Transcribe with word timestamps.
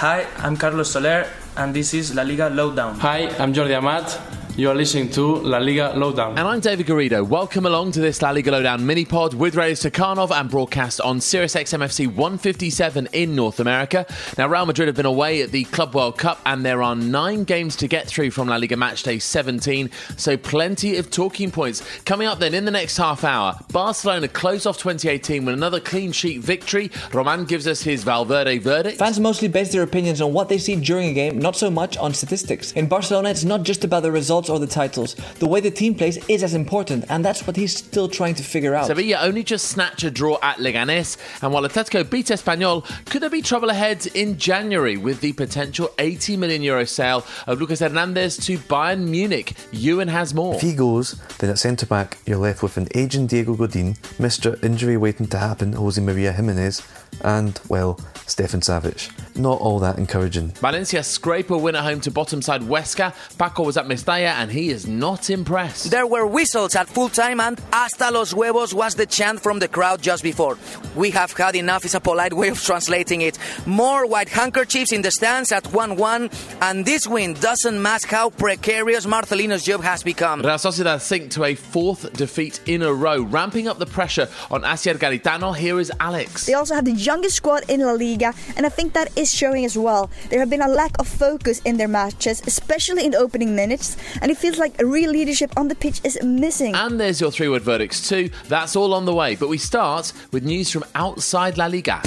Hi, 0.00 0.24
I'm 0.38 0.56
Carlos 0.56 0.90
Soler, 0.92 1.26
and 1.58 1.74
this 1.74 1.92
is 1.92 2.14
La 2.14 2.22
Liga 2.22 2.48
Lowdown. 2.48 2.98
Hi, 3.00 3.28
I'm 3.38 3.52
Jordi 3.52 3.76
Amat. 3.76 4.39
You 4.60 4.68
are 4.68 4.74
listening 4.74 5.08
to 5.12 5.36
La 5.36 5.56
Liga 5.56 5.94
Lowdown. 5.96 6.38
And 6.38 6.46
I'm 6.46 6.60
David 6.60 6.86
Garrido. 6.86 7.26
Welcome 7.26 7.64
along 7.64 7.92
to 7.92 8.00
this 8.00 8.20
La 8.20 8.28
Liga 8.28 8.50
Lowdown 8.50 8.84
mini 8.84 9.06
pod 9.06 9.32
with 9.32 9.54
Radio 9.54 9.72
Stakhanov 9.72 10.30
and 10.38 10.50
broadcast 10.50 11.00
on 11.00 11.18
Sirius 11.22 11.54
XMFC 11.54 12.06
157 12.06 13.08
in 13.14 13.34
North 13.34 13.58
America. 13.58 14.04
Now, 14.36 14.48
Real 14.48 14.66
Madrid 14.66 14.88
have 14.88 14.96
been 14.96 15.06
away 15.06 15.40
at 15.40 15.50
the 15.50 15.64
Club 15.64 15.94
World 15.94 16.18
Cup, 16.18 16.42
and 16.44 16.62
there 16.62 16.82
are 16.82 16.94
nine 16.94 17.44
games 17.44 17.74
to 17.76 17.88
get 17.88 18.06
through 18.06 18.32
from 18.32 18.48
La 18.48 18.56
Liga 18.56 18.76
Match 18.76 19.02
Day 19.02 19.18
17, 19.18 19.88
so 20.18 20.36
plenty 20.36 20.98
of 20.98 21.10
talking 21.10 21.50
points. 21.50 21.82
Coming 22.04 22.26
up 22.26 22.38
then 22.38 22.52
in 22.52 22.66
the 22.66 22.70
next 22.70 22.98
half 22.98 23.24
hour, 23.24 23.58
Barcelona 23.72 24.28
close 24.28 24.66
off 24.66 24.76
2018 24.76 25.46
with 25.46 25.54
another 25.54 25.80
clean 25.80 26.12
sheet 26.12 26.42
victory. 26.42 26.90
Roman 27.14 27.46
gives 27.46 27.66
us 27.66 27.80
his 27.80 28.04
Valverde 28.04 28.58
verdict. 28.58 28.98
Fans 28.98 29.18
mostly 29.18 29.48
base 29.48 29.72
their 29.72 29.84
opinions 29.84 30.20
on 30.20 30.34
what 30.34 30.50
they 30.50 30.58
see 30.58 30.76
during 30.76 31.08
a 31.08 31.14
game, 31.14 31.38
not 31.38 31.56
so 31.56 31.70
much 31.70 31.96
on 31.96 32.12
statistics. 32.12 32.72
In 32.72 32.88
Barcelona, 32.88 33.30
it's 33.30 33.42
not 33.44 33.62
just 33.62 33.84
about 33.84 34.02
the 34.02 34.12
results 34.12 34.49
or 34.50 34.58
the 34.58 34.66
titles. 34.66 35.14
The 35.38 35.46
way 35.46 35.60
the 35.60 35.70
team 35.70 35.94
plays 35.94 36.18
is 36.28 36.42
as 36.42 36.54
important, 36.54 37.04
and 37.08 37.24
that's 37.24 37.46
what 37.46 37.56
he's 37.56 37.76
still 37.76 38.08
trying 38.08 38.34
to 38.34 38.42
figure 38.42 38.74
out. 38.74 38.86
Sevilla 38.86 39.18
only 39.22 39.42
just 39.42 39.68
snatch 39.68 40.04
a 40.04 40.10
draw 40.10 40.38
at 40.42 40.56
Leganés, 40.58 41.16
and 41.42 41.52
while 41.52 41.62
Atletico 41.62 42.08
beat 42.08 42.26
Espanyol, 42.26 42.84
could 43.06 43.22
there 43.22 43.30
be 43.30 43.42
trouble 43.42 43.70
ahead 43.70 44.06
in 44.08 44.36
January 44.38 44.96
with 44.96 45.20
the 45.20 45.32
potential 45.32 45.90
80 45.98 46.36
million 46.36 46.62
euro 46.62 46.84
sale 46.84 47.24
of 47.46 47.60
Lucas 47.60 47.80
Hernandez 47.80 48.36
to 48.38 48.58
Bayern 48.58 49.08
Munich? 49.08 49.54
Ewan 49.72 50.08
has 50.08 50.34
more. 50.34 50.54
If 50.54 50.62
he 50.62 50.74
goes, 50.74 51.20
then 51.38 51.50
at 51.50 51.58
centre 51.58 51.86
back, 51.86 52.18
you're 52.26 52.38
left 52.38 52.62
with 52.62 52.76
an 52.76 52.88
aging 52.94 53.26
Diego 53.26 53.54
Godin, 53.54 53.94
Mr. 54.18 54.62
Injury 54.62 54.96
waiting 54.96 55.26
to 55.28 55.38
happen, 55.38 55.72
Jose 55.74 56.00
Maria 56.00 56.32
Jimenez, 56.32 56.82
and, 57.22 57.60
well, 57.68 57.98
Stefan 58.26 58.60
Savic. 58.60 59.10
Not 59.36 59.60
all 59.60 59.78
that 59.80 59.98
encouraging. 59.98 60.48
Valencia 60.60 61.02
scrape 61.02 61.50
a 61.50 61.58
win 61.58 61.74
at 61.74 61.82
home 61.82 62.00
to 62.02 62.10
bottom 62.10 62.40
side 62.42 62.62
Huesca. 62.62 63.12
Paco 63.38 63.64
was 63.64 63.76
at 63.76 63.86
Mestalla 63.86 64.34
and 64.34 64.50
he 64.50 64.70
is 64.70 64.86
not 64.86 65.30
impressed. 65.30 65.90
There 65.90 66.06
were 66.06 66.26
whistles 66.26 66.76
at 66.76 66.88
full 66.88 67.08
time, 67.08 67.40
and 67.40 67.58
hasta 67.72 68.10
los 68.10 68.32
huevos 68.32 68.72
was 68.72 68.94
the 68.94 69.06
chant 69.06 69.40
from 69.40 69.58
the 69.58 69.68
crowd 69.68 70.00
just 70.02 70.22
before. 70.22 70.58
We 70.94 71.10
have 71.10 71.32
had 71.32 71.56
enough 71.56 71.84
is 71.84 71.94
a 71.94 72.00
polite 72.00 72.32
way 72.32 72.48
of 72.48 72.62
translating 72.62 73.22
it. 73.22 73.38
More 73.66 74.06
white 74.06 74.28
handkerchiefs 74.28 74.92
in 74.92 75.02
the 75.02 75.10
stands 75.10 75.52
at 75.52 75.66
1 75.72 75.96
1, 75.96 76.30
and 76.62 76.84
this 76.84 77.06
win 77.06 77.34
doesn't 77.34 77.80
mask 77.80 78.08
how 78.08 78.30
precarious 78.30 79.06
Marcelino's 79.06 79.64
job 79.64 79.82
has 79.82 80.02
become. 80.02 80.42
Real 80.42 80.54
Sociedad 80.54 81.00
sink 81.00 81.30
to 81.32 81.44
a 81.44 81.54
fourth 81.54 82.12
defeat 82.12 82.60
in 82.66 82.82
a 82.82 82.92
row, 82.92 83.22
ramping 83.22 83.66
up 83.66 83.78
the 83.78 83.86
pressure 83.86 84.28
on 84.50 84.62
Asier 84.62 84.94
Garitano. 84.94 85.56
Here 85.56 85.80
is 85.80 85.90
Alex. 85.98 86.46
They 86.46 86.54
also 86.54 86.74
have 86.74 86.84
the 86.84 86.94
youngest 87.06 87.36
squad 87.36 87.62
in 87.68 87.80
La 87.80 87.92
Liga, 87.92 88.34
and 88.56 88.66
I 88.66 88.68
think 88.68 88.92
that 88.92 89.16
is 89.16 89.32
showing 89.32 89.64
as 89.64 89.76
well. 89.76 90.10
There 90.28 90.40
have 90.40 90.50
been 90.50 90.62
a 90.62 90.68
lack 90.68 90.98
of 90.98 91.08
focus 91.08 91.60
in 91.64 91.76
their 91.76 91.88
matches, 91.88 92.42
especially 92.46 93.04
in 93.04 93.12
the 93.12 93.18
opening 93.18 93.56
minutes, 93.56 93.96
and 94.20 94.30
it 94.30 94.36
feels 94.36 94.58
like 94.58 94.78
real 94.80 95.10
leadership 95.10 95.52
on 95.56 95.68
the 95.68 95.74
pitch 95.74 96.00
is 96.04 96.18
missing. 96.22 96.74
And 96.74 97.00
there's 97.00 97.20
your 97.20 97.30
three 97.30 97.48
word 97.48 97.62
verdicts 97.62 98.08
too. 98.08 98.30
That's 98.48 98.76
all 98.76 98.94
on 98.94 99.04
the 99.04 99.14
way. 99.14 99.36
But 99.36 99.48
we 99.48 99.58
start 99.58 100.12
with 100.32 100.44
news 100.44 100.70
from 100.70 100.84
outside 100.94 101.56
La 101.58 101.66
Liga. 101.66 102.00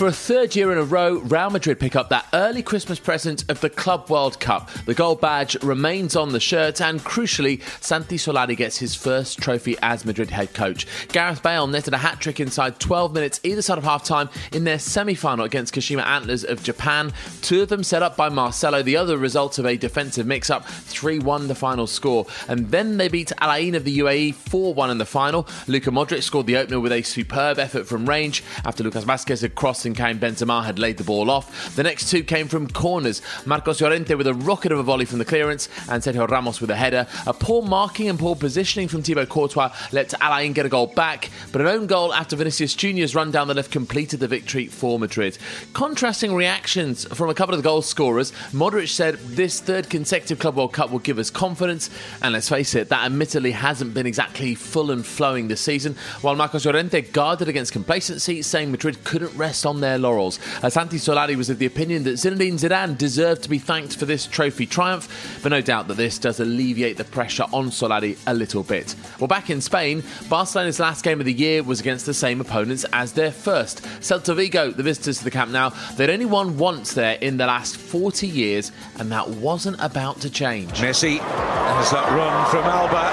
For 0.00 0.06
a 0.06 0.12
third 0.12 0.56
year 0.56 0.72
in 0.72 0.78
a 0.78 0.82
row, 0.82 1.18
Real 1.18 1.50
Madrid 1.50 1.78
pick 1.78 1.94
up 1.94 2.08
that 2.08 2.26
early 2.32 2.62
Christmas 2.62 2.98
present 2.98 3.44
of 3.50 3.60
the 3.60 3.68
Club 3.68 4.08
World 4.08 4.40
Cup. 4.40 4.70
The 4.86 4.94
gold 4.94 5.20
badge 5.20 5.62
remains 5.62 6.16
on 6.16 6.32
the 6.32 6.40
shirt, 6.40 6.80
and 6.80 7.00
crucially, 7.00 7.60
Santi 7.82 8.16
Solari 8.16 8.56
gets 8.56 8.78
his 8.78 8.94
first 8.94 9.40
trophy 9.40 9.76
as 9.82 10.06
Madrid 10.06 10.30
head 10.30 10.54
coach. 10.54 10.86
Gareth 11.08 11.42
Bale 11.42 11.66
netted 11.66 11.92
a 11.92 11.98
hat 11.98 12.18
trick 12.18 12.40
inside 12.40 12.80
12 12.80 13.12
minutes 13.12 13.40
either 13.42 13.60
side 13.60 13.76
of 13.76 13.84
half 13.84 14.02
time 14.02 14.30
in 14.52 14.64
their 14.64 14.78
semi 14.78 15.14
final 15.14 15.44
against 15.44 15.74
Kashima 15.74 16.06
Antlers 16.06 16.44
of 16.44 16.62
Japan. 16.62 17.12
Two 17.42 17.60
of 17.60 17.68
them 17.68 17.84
set 17.84 18.02
up 18.02 18.16
by 18.16 18.30
Marcelo, 18.30 18.82
the 18.82 18.96
other 18.96 19.18
result 19.18 19.58
of 19.58 19.66
a 19.66 19.76
defensive 19.76 20.26
mix 20.26 20.48
up, 20.48 20.64
3 20.64 21.18
1 21.18 21.46
the 21.46 21.54
final 21.54 21.86
score. 21.86 22.26
And 22.48 22.70
then 22.70 22.96
they 22.96 23.08
beat 23.08 23.32
Al 23.36 23.52
Ain 23.52 23.74
of 23.74 23.84
the 23.84 23.98
UAE 23.98 24.34
4 24.34 24.72
1 24.72 24.88
in 24.88 24.96
the 24.96 25.04
final. 25.04 25.46
Luka 25.66 25.90
Modric 25.90 26.22
scored 26.22 26.46
the 26.46 26.56
opener 26.56 26.80
with 26.80 26.92
a 26.92 27.02
superb 27.02 27.58
effort 27.58 27.86
from 27.86 28.08
range 28.08 28.42
after 28.64 28.82
Lucas 28.82 29.04
Vasquez 29.04 29.42
had 29.42 29.54
crossed 29.54 29.89
and 29.90 29.96
Karim 29.96 30.20
Benzema 30.20 30.64
had 30.64 30.78
laid 30.78 30.98
the 30.98 31.04
ball 31.04 31.30
off. 31.30 31.74
The 31.74 31.82
next 31.82 32.10
two 32.10 32.22
came 32.22 32.46
from 32.46 32.68
corners. 32.68 33.22
Marcos 33.44 33.80
Llorente 33.80 34.14
with 34.14 34.28
a 34.28 34.34
rocket 34.34 34.70
of 34.70 34.78
a 34.78 34.84
volley 34.84 35.04
from 35.04 35.18
the 35.18 35.24
clearance 35.24 35.68
and 35.88 36.00
Sergio 36.00 36.28
Ramos 36.28 36.60
with 36.60 36.70
a 36.70 36.76
header. 36.76 37.08
A 37.26 37.34
poor 37.34 37.62
marking 37.62 38.08
and 38.08 38.18
poor 38.18 38.36
positioning 38.36 38.86
from 38.86 39.02
Thibaut 39.02 39.28
Courtois 39.28 39.74
let 39.90 40.14
Al 40.20 40.38
Ain 40.38 40.52
get 40.52 40.64
a 40.64 40.68
goal 40.68 40.86
back, 40.86 41.28
but 41.50 41.60
an 41.60 41.66
own 41.66 41.88
goal 41.88 42.14
after 42.14 42.36
Vinicius 42.36 42.74
Junior's 42.74 43.16
run 43.16 43.32
down 43.32 43.48
the 43.48 43.54
left 43.54 43.72
completed 43.72 44.20
the 44.20 44.28
victory 44.28 44.66
for 44.66 44.98
Madrid. 44.98 45.36
Contrasting 45.72 46.34
reactions 46.34 47.04
from 47.12 47.28
a 47.28 47.34
couple 47.34 47.54
of 47.54 47.58
the 47.58 47.68
goal 47.68 47.82
scorers. 47.82 48.30
Modric 48.52 48.88
said 48.88 49.16
this 49.16 49.60
third 49.60 49.90
consecutive 49.90 50.38
Club 50.38 50.54
World 50.54 50.72
Cup 50.72 50.90
will 50.90 51.00
give 51.00 51.18
us 51.18 51.30
confidence, 51.30 51.90
and 52.22 52.32
let's 52.32 52.48
face 52.48 52.76
it, 52.76 52.90
that 52.90 53.06
admittedly 53.06 53.50
hasn't 53.50 53.92
been 53.92 54.06
exactly 54.06 54.54
full 54.54 54.92
and 54.92 55.04
flowing 55.04 55.48
this 55.48 55.60
season. 55.60 55.96
While 56.20 56.36
Marcos 56.36 56.64
Llorente 56.64 57.00
guarded 57.02 57.48
against 57.48 57.72
complacency, 57.72 58.42
saying 58.42 58.70
Madrid 58.70 59.02
couldn't 59.02 59.36
rest 59.36 59.66
on 59.66 59.79
their 59.80 59.98
laurels. 59.98 60.38
Uh, 60.62 60.70
Santi 60.70 60.96
Solari 60.96 61.36
was 61.36 61.50
of 61.50 61.58
the 61.58 61.66
opinion 61.66 62.04
that 62.04 62.14
Zinedine 62.14 62.54
Zidane 62.54 62.96
deserved 62.96 63.42
to 63.42 63.48
be 63.48 63.58
thanked 63.58 63.96
for 63.96 64.04
this 64.06 64.26
trophy 64.26 64.66
triumph, 64.66 65.40
but 65.42 65.50
no 65.50 65.60
doubt 65.60 65.88
that 65.88 65.96
this 65.96 66.18
does 66.18 66.40
alleviate 66.40 66.96
the 66.96 67.04
pressure 67.04 67.46
on 67.52 67.70
Solari 67.70 68.18
a 68.26 68.34
little 68.34 68.62
bit. 68.62 68.94
Well, 69.18 69.28
back 69.28 69.50
in 69.50 69.60
Spain, 69.60 70.02
Barcelona's 70.28 70.80
last 70.80 71.04
game 71.04 71.20
of 71.20 71.26
the 71.26 71.32
year 71.32 71.62
was 71.62 71.80
against 71.80 72.06
the 72.06 72.14
same 72.14 72.40
opponents 72.40 72.84
as 72.92 73.12
their 73.12 73.32
first. 73.32 73.82
Celta 74.00 74.34
Vigo, 74.34 74.70
the 74.70 74.82
visitors 74.82 75.18
to 75.18 75.24
the 75.24 75.30
Camp 75.30 75.50
Nou, 75.50 75.70
they'd 75.96 76.10
only 76.10 76.26
won 76.26 76.58
once 76.58 76.94
there 76.94 77.14
in 77.20 77.36
the 77.36 77.46
last 77.46 77.76
40 77.76 78.26
years, 78.26 78.72
and 78.98 79.10
that 79.12 79.28
wasn't 79.28 79.76
about 79.80 80.20
to 80.20 80.30
change. 80.30 80.70
Messi 80.72 81.18
has 81.18 81.90
that 81.90 82.10
run 82.12 82.50
from 82.50 82.64
Alba, 82.64 83.10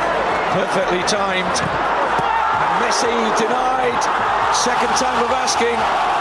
perfectly 0.54 1.02
timed. 1.08 1.58
And 2.58 2.84
Messi 2.84 3.38
denied. 3.38 4.04
Second 4.56 4.90
time 4.96 5.24
of 5.24 5.32
asking. 5.32 6.17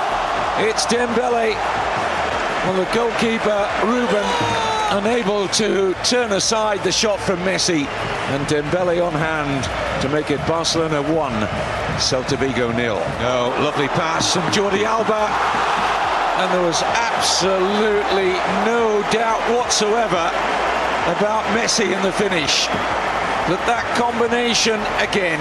It's 0.59 0.87
Dembele. 0.87 1.53
Well, 2.65 2.77
the 2.77 2.91
goalkeeper, 2.95 3.69
Ruben, 3.85 4.25
unable 4.91 5.49
to 5.49 5.95
turn 6.03 6.33
aside 6.33 6.83
the 6.83 6.91
shot 6.91 7.21
from 7.21 7.41
Messi. 7.41 7.85
And 8.33 8.47
Dembele 8.47 9.07
on 9.07 9.13
hand 9.13 9.65
to 10.01 10.09
make 10.09 10.31
it 10.31 10.39
Barcelona 10.47 11.03
1, 11.03 11.33
Celta 12.01 12.39
Vigo 12.39 12.73
nil. 12.73 12.97
Oh, 13.21 13.55
lovely 13.61 13.89
pass 13.89 14.33
from 14.33 14.45
Jordi 14.45 14.85
Alba. 14.85 15.29
And 16.41 16.51
there 16.55 16.67
was 16.67 16.83
absolutely 16.83 18.33
no 18.65 19.05
doubt 19.13 19.41
whatsoever 19.55 20.33
about 21.13 21.45
Messi 21.53 21.95
in 21.95 22.03
the 22.03 22.13
finish. 22.13 22.67
That 23.47 23.63
that 23.69 23.85
combination 23.95 24.81
again 25.05 25.39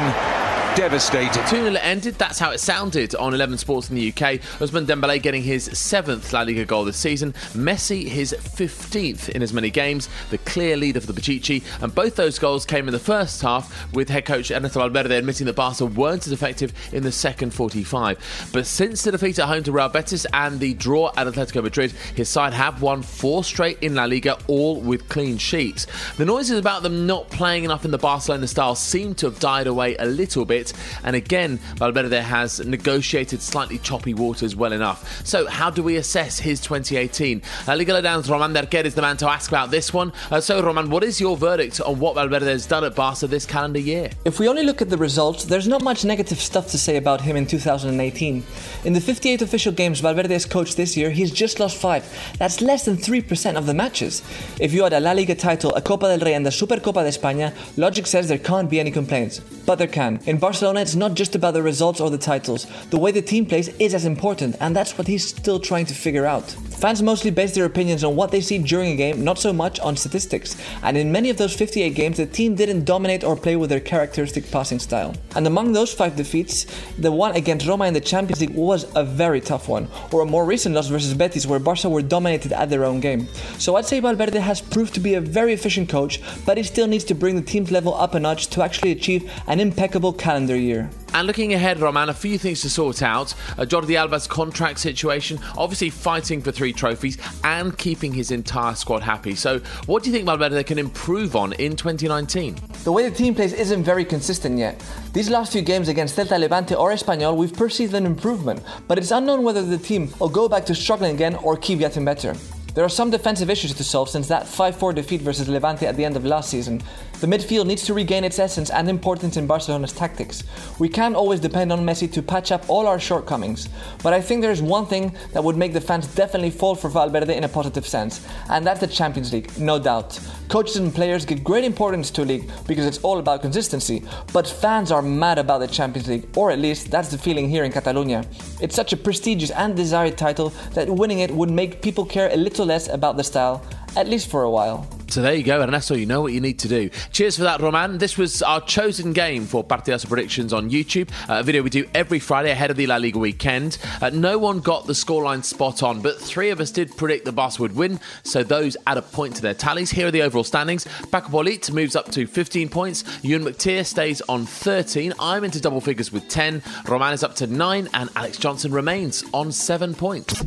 devastated. 0.75 1.41
2 1.47 1.71
0 1.71 1.75
ended. 1.81 2.15
That's 2.15 2.37
how 2.37 2.51
it 2.51 2.59
sounded 2.59 3.15
on 3.15 3.33
11 3.33 3.57
Sports 3.57 3.89
in 3.89 3.95
the 3.95 4.09
UK. 4.09 4.41
Ousmane 4.59 4.85
Dembele 4.85 5.21
getting 5.21 5.41
his 5.41 5.65
seventh 5.65 6.33
La 6.33 6.41
Liga 6.41 6.65
goal 6.65 6.83
this 6.83 6.97
season. 6.97 7.31
Messi 7.53 8.05
his 8.05 8.33
15th 8.33 9.29
in 9.29 9.41
as 9.41 9.53
many 9.53 9.69
games. 9.69 10.09
The 10.31 10.37
clear 10.39 10.75
leader 10.75 10.99
for 10.99 11.11
the 11.11 11.19
Pichichi. 11.19 11.63
And 11.81 11.95
both 11.95 12.17
those 12.17 12.37
goals 12.39 12.65
came 12.65 12.87
in 12.89 12.91
the 12.91 12.99
first 12.99 13.41
half, 13.41 13.93
with 13.93 14.09
head 14.09 14.25
coach 14.25 14.51
Ernesto 14.51 14.79
Valverde 14.79 15.15
admitting 15.15 15.45
that 15.47 15.55
Barca 15.55 15.85
weren't 15.85 16.27
as 16.27 16.33
effective 16.33 16.73
in 16.91 17.03
the 17.03 17.11
second 17.11 17.53
45. 17.53 18.49
But 18.51 18.65
since 18.65 19.03
the 19.03 19.11
defeat 19.11 19.39
at 19.39 19.47
home 19.47 19.63
to 19.63 19.71
Real 19.71 19.87
Betis 19.87 20.27
and 20.33 20.59
the 20.59 20.73
draw 20.73 21.09
at 21.15 21.27
Atletico 21.27 21.63
Madrid, 21.63 21.91
his 22.15 22.27
side 22.27 22.53
have 22.53 22.81
won 22.81 23.01
four 23.01 23.45
straight 23.45 23.79
in 23.81 23.95
La 23.95 24.05
Liga, 24.05 24.37
all 24.47 24.81
with 24.81 25.07
clean 25.07 25.37
sheets. 25.37 25.87
The 26.17 26.25
noises 26.25 26.59
about 26.59 26.83
them 26.83 27.07
not 27.07 27.29
playing 27.29 27.63
enough 27.63 27.85
in 27.85 27.91
the 27.91 27.97
Barcelona 27.97 28.47
style 28.47 28.75
seem 28.75 29.15
to 29.15 29.27
have 29.27 29.39
died 29.39 29.67
away 29.67 29.95
a 29.97 30.05
little 30.05 30.43
bit, 30.43 30.64
and 31.03 31.15
again, 31.15 31.57
Valverde 31.77 32.21
has 32.21 32.59
negotiated 32.65 33.41
slightly 33.41 33.77
choppy 33.79 34.13
waters 34.13 34.55
well 34.55 34.73
enough. 34.73 35.25
So, 35.25 35.47
how 35.47 35.69
do 35.69 35.83
we 35.83 35.97
assess 35.97 36.39
his 36.39 36.59
2018? 36.61 37.41
La 37.67 37.73
Liga 37.73 37.93
Lowdown's 37.93 38.29
Roman 38.29 38.53
Derquer 38.53 38.85
is 38.85 38.95
the 38.95 39.01
man 39.01 39.17
to 39.17 39.29
ask 39.29 39.49
about 39.49 39.71
this 39.71 39.93
one. 39.93 40.13
Uh, 40.31 40.39
so, 40.41 40.61
Roman, 40.61 40.89
what 40.89 41.03
is 41.03 41.19
your 41.19 41.37
verdict 41.37 41.81
on 41.81 41.99
what 41.99 42.15
Valverde 42.15 42.45
has 42.45 42.65
done 42.65 42.83
at 42.83 42.95
Barca 42.95 43.27
this 43.27 43.45
calendar 43.45 43.79
year? 43.79 44.09
If 44.25 44.39
we 44.39 44.47
only 44.47 44.63
look 44.63 44.81
at 44.81 44.89
the 44.89 44.97
results, 44.97 45.45
there's 45.45 45.67
not 45.67 45.83
much 45.83 46.03
negative 46.05 46.39
stuff 46.39 46.69
to 46.71 46.77
say 46.77 46.97
about 46.97 47.21
him 47.21 47.35
in 47.35 47.45
2018. 47.45 48.43
In 48.83 48.93
the 48.93 49.01
58 49.01 49.41
official 49.41 49.71
games 49.71 49.99
Valverde 49.99 50.33
has 50.33 50.45
coached 50.45 50.77
this 50.77 50.97
year, 50.97 51.11
he's 51.11 51.31
just 51.31 51.59
lost 51.59 51.77
five. 51.77 52.03
That's 52.39 52.61
less 52.61 52.85
than 52.85 52.97
3% 52.97 53.55
of 53.55 53.65
the 53.65 53.73
matches. 53.73 54.23
If 54.59 54.73
you 54.73 54.85
add 54.85 54.93
a 54.93 54.99
La 54.99 55.11
Liga 55.11 55.35
title, 55.35 55.73
a 55.75 55.81
Copa 55.81 56.07
del 56.07 56.25
Rey, 56.25 56.33
and 56.33 56.45
the 56.45 56.49
Supercopa 56.49 57.03
de 57.03 57.09
España, 57.09 57.53
logic 57.77 58.07
says 58.07 58.27
there 58.27 58.37
can't 58.37 58.69
be 58.69 58.79
any 58.79 58.91
complaints. 58.91 59.39
But 59.39 59.75
there 59.75 59.87
can. 59.87 60.19
In 60.25 60.37
Barcelona, 60.37 60.54
it's 60.63 60.95
not 60.95 61.13
just 61.13 61.35
about 61.35 61.53
the 61.53 61.61
results 61.61 61.99
or 61.99 62.09
the 62.09 62.17
titles. 62.17 62.67
The 62.89 62.97
way 62.97 63.11
the 63.11 63.21
team 63.21 63.45
plays 63.45 63.69
is 63.79 63.93
as 63.93 64.05
important, 64.05 64.55
and 64.59 64.75
that's 64.75 64.97
what 64.97 65.07
he's 65.07 65.27
still 65.27 65.59
trying 65.59 65.85
to 65.87 65.93
figure 65.93 66.25
out. 66.25 66.55
Fans 66.77 67.01
mostly 67.01 67.31
base 67.31 67.55
their 67.55 67.65
opinions 67.65 68.03
on 68.03 68.15
what 68.15 68.31
they 68.31 68.41
see 68.41 68.57
during 68.57 68.91
a 68.91 68.95
game, 68.95 69.23
not 69.23 69.39
so 69.39 69.53
much 69.53 69.79
on 69.79 69.95
statistics. 69.95 70.57
And 70.83 70.97
in 70.97 71.11
many 71.11 71.29
of 71.29 71.37
those 71.37 71.55
58 71.55 71.95
games, 71.95 72.17
the 72.17 72.25
team 72.25 72.55
didn't 72.55 72.83
dominate 72.83 73.23
or 73.23 73.35
play 73.35 73.55
with 73.55 73.69
their 73.69 73.79
characteristic 73.79 74.51
passing 74.51 74.79
style. 74.79 75.15
And 75.35 75.47
among 75.47 75.71
those 75.71 75.93
five 75.93 76.15
defeats, 76.15 76.65
the 76.97 77.11
one 77.11 77.35
against 77.35 77.65
Roma 77.65 77.85
in 77.85 77.93
the 77.93 78.01
Champions 78.01 78.41
League 78.41 78.55
was 78.55 78.85
a 78.95 79.03
very 79.03 79.39
tough 79.39 79.69
one, 79.69 79.87
or 80.11 80.21
a 80.21 80.25
more 80.25 80.45
recent 80.45 80.75
loss 80.75 80.87
versus 80.87 81.13
Betis, 81.13 81.47
where 81.47 81.59
Barca 81.59 81.89
were 81.89 82.01
dominated 82.01 82.51
at 82.51 82.69
their 82.69 82.85
own 82.85 82.99
game. 82.99 83.27
So 83.57 83.75
I'd 83.77 83.85
say 83.85 83.99
Valverde 83.99 84.39
has 84.39 84.61
proved 84.61 84.93
to 84.95 84.99
be 84.99 85.15
a 85.15 85.21
very 85.21 85.53
efficient 85.53 85.89
coach, 85.89 86.21
but 86.45 86.57
he 86.57 86.63
still 86.63 86.87
needs 86.87 87.05
to 87.05 87.15
bring 87.15 87.35
the 87.35 87.41
team's 87.41 87.71
level 87.71 87.95
up 87.95 88.15
a 88.15 88.19
notch 88.19 88.47
to 88.47 88.61
actually 88.61 88.91
achieve 88.91 89.31
an 89.47 89.59
impeccable 89.59 90.13
calendar 90.13 90.55
year. 90.57 90.89
And 91.15 91.27
looking 91.27 91.53
ahead, 91.53 91.79
Roman, 91.79 92.09
a 92.09 92.13
few 92.13 92.37
things 92.37 92.59
to 92.63 92.69
sort 92.69 93.01
out. 93.01 93.33
Uh, 93.57 93.63
Jordi 93.63 93.95
Alba's 93.95 94.27
contract 94.27 94.79
situation, 94.79 95.39
obviously 95.57 95.89
fighting 95.89 96.41
for 96.41 96.51
three 96.51 96.73
trophies 96.73 97.17
and 97.45 97.77
keeping 97.77 98.11
his 98.11 98.31
entire 98.31 98.75
squad 98.75 99.01
happy. 99.01 99.33
So, 99.33 99.59
what 99.85 100.03
do 100.03 100.09
you 100.09 100.13
think 100.13 100.25
Valverde 100.25 100.61
can 100.65 100.77
improve 100.77 101.37
on 101.37 101.53
in 101.53 101.77
2019? 101.77 102.57
The 102.83 102.91
way 102.91 103.07
the 103.07 103.15
team 103.15 103.33
plays 103.33 103.53
isn't 103.53 103.85
very 103.85 104.03
consistent 104.03 104.57
yet. 104.57 104.83
These 105.13 105.29
last 105.29 105.53
few 105.53 105.61
games 105.61 105.87
against 105.87 106.17
Celta 106.17 106.37
Levante 106.37 106.75
or 106.75 106.91
Espanyol, 106.91 107.37
we've 107.37 107.53
perceived 107.53 107.93
an 107.93 108.05
improvement, 108.05 108.61
but 108.89 108.97
it's 108.97 109.11
unknown 109.11 109.43
whether 109.43 109.63
the 109.63 109.77
team 109.77 110.11
will 110.19 110.27
go 110.27 110.49
back 110.49 110.65
to 110.65 110.75
struggling 110.75 111.15
again 111.15 111.35
or 111.35 111.55
keep 111.55 111.79
getting 111.79 112.03
better. 112.03 112.35
There 112.75 112.83
are 112.83 112.89
some 112.89 113.09
defensive 113.09 113.49
issues 113.49 113.73
to 113.73 113.85
solve 113.85 114.09
since 114.09 114.27
that 114.27 114.45
5 114.45 114.75
4 114.75 114.91
defeat 114.91 115.21
versus 115.21 115.47
Levante 115.47 115.87
at 115.87 115.95
the 115.95 116.03
end 116.03 116.17
of 116.17 116.25
last 116.25 116.49
season. 116.49 116.83
The 117.21 117.27
midfield 117.27 117.67
needs 117.67 117.85
to 117.85 117.93
regain 117.93 118.25
its 118.25 118.37
essence 118.37 118.69
and 118.69 118.89
importance 118.89 119.37
in 119.37 119.47
Barcelona's 119.47 119.93
tactics. 119.93 120.43
We 120.77 120.89
can't 120.89 121.15
always 121.15 121.39
depend 121.39 121.71
on 121.71 121.85
Messi 121.85 122.11
to 122.11 122.21
patch 122.21 122.51
up 122.51 122.69
all 122.69 122.85
our 122.85 122.99
shortcomings, 122.99 123.69
but 124.03 124.13
I 124.13 124.19
think 124.19 124.41
there's 124.41 124.61
one 124.61 124.85
thing 124.85 125.15
that 125.31 125.41
would 125.41 125.55
make 125.55 125.71
the 125.71 125.79
fans 125.79 126.07
definitely 126.07 126.51
fall 126.51 126.75
for 126.75 126.89
Valverde 126.89 127.33
in 127.33 127.45
a 127.45 127.47
positive 127.47 127.87
sense, 127.87 128.27
and 128.49 128.67
that's 128.67 128.81
the 128.81 128.87
Champions 128.87 129.31
League, 129.31 129.57
no 129.57 129.79
doubt. 129.79 130.19
Coaches 130.49 130.75
and 130.75 130.93
players 130.93 131.23
give 131.23 131.41
great 131.41 131.63
importance 131.63 132.11
to 132.11 132.25
league 132.25 132.51
because 132.67 132.85
it's 132.85 132.99
all 132.99 133.19
about 133.19 133.41
consistency, 133.41 134.03
but 134.33 134.45
fans 134.45 134.91
are 134.91 135.01
mad 135.01 135.39
about 135.39 135.59
the 135.59 135.67
Champions 135.67 136.09
League, 136.09 136.27
or 136.35 136.51
at 136.51 136.59
least 136.59 136.91
that's 136.91 137.09
the 137.09 137.17
feeling 137.17 137.49
here 137.49 137.63
in 137.63 137.71
Catalonia. 137.71 138.25
It's 138.59 138.75
such 138.75 138.91
a 138.91 138.97
prestigious 138.97 139.51
and 139.51 139.73
desired 139.73 140.17
title 140.17 140.49
that 140.73 140.89
winning 140.89 141.19
it 141.19 141.31
would 141.31 141.49
make 141.49 141.81
people 141.81 142.05
care 142.05 142.29
a 142.31 142.35
little 142.35 142.64
less 142.65 142.87
about 142.87 143.17
the 143.17 143.23
style, 143.23 143.63
at 143.95 144.07
least 144.07 144.29
for 144.29 144.43
a 144.43 144.51
while. 144.51 144.87
So 145.09 145.21
there 145.21 145.33
you 145.33 145.43
go, 145.43 145.61
Ernesto. 145.61 145.95
You 145.95 146.05
know 146.05 146.21
what 146.21 146.33
you 146.33 146.41
need 146.41 146.59
to 146.59 146.67
do. 146.67 146.89
Cheers 147.11 147.37
for 147.37 147.43
that, 147.43 147.61
Roman. 147.61 147.99
This 147.99 148.17
was 148.17 148.41
our 148.41 148.59
chosen 148.59 149.13
game 149.13 149.45
for 149.45 149.63
Partidazo 149.63 150.07
Predictions 150.07 150.51
on 150.51 150.69
YouTube, 150.69 151.09
uh, 151.29 151.39
a 151.39 151.43
video 151.43 151.61
we 151.61 151.69
do 151.69 151.87
every 151.93 152.19
Friday 152.19 152.51
ahead 152.51 152.71
of 152.71 152.77
the 152.77 152.87
La 152.87 152.97
Liga 152.97 153.19
weekend. 153.19 153.77
Uh, 154.01 154.09
no 154.09 154.37
one 154.37 154.59
got 154.59 154.87
the 154.87 154.93
scoreline 154.93 155.43
spot 155.43 155.83
on, 155.83 156.01
but 156.01 156.19
three 156.19 156.49
of 156.49 156.59
us 156.59 156.71
did 156.71 156.95
predict 156.97 157.23
the 157.23 157.31
Barca 157.31 157.61
would 157.61 157.75
win, 157.75 157.99
so 158.23 158.43
those 158.43 158.75
add 158.87 158.97
a 158.97 159.01
point 159.01 159.35
to 159.35 159.41
their 159.41 159.53
tallies. 159.53 159.91
Here 159.91 160.07
are 160.07 160.11
the 160.11 160.23
overall 160.23 160.43
standings. 160.43 160.85
Paco 161.11 161.29
Polit 161.29 161.71
moves 161.71 161.95
up 161.95 162.11
to 162.11 162.25
15 162.25 162.67
points. 162.69 163.03
Ewan 163.21 163.45
McTeer 163.45 163.85
stays 163.85 164.21
on 164.27 164.45
13. 164.45 165.13
I'm 165.19 165.43
into 165.43 165.61
double 165.61 165.81
figures 165.81 166.11
with 166.11 166.27
10. 166.27 166.61
Roman 166.87 167.13
is 167.13 167.23
up 167.23 167.35
to 167.35 167.47
9, 167.47 167.89
and 167.93 168.09
Alex 168.15 168.37
Johnson 168.37 168.71
remains 168.73 169.23
on 169.33 169.51
7 169.51 169.93
points. 169.93 170.43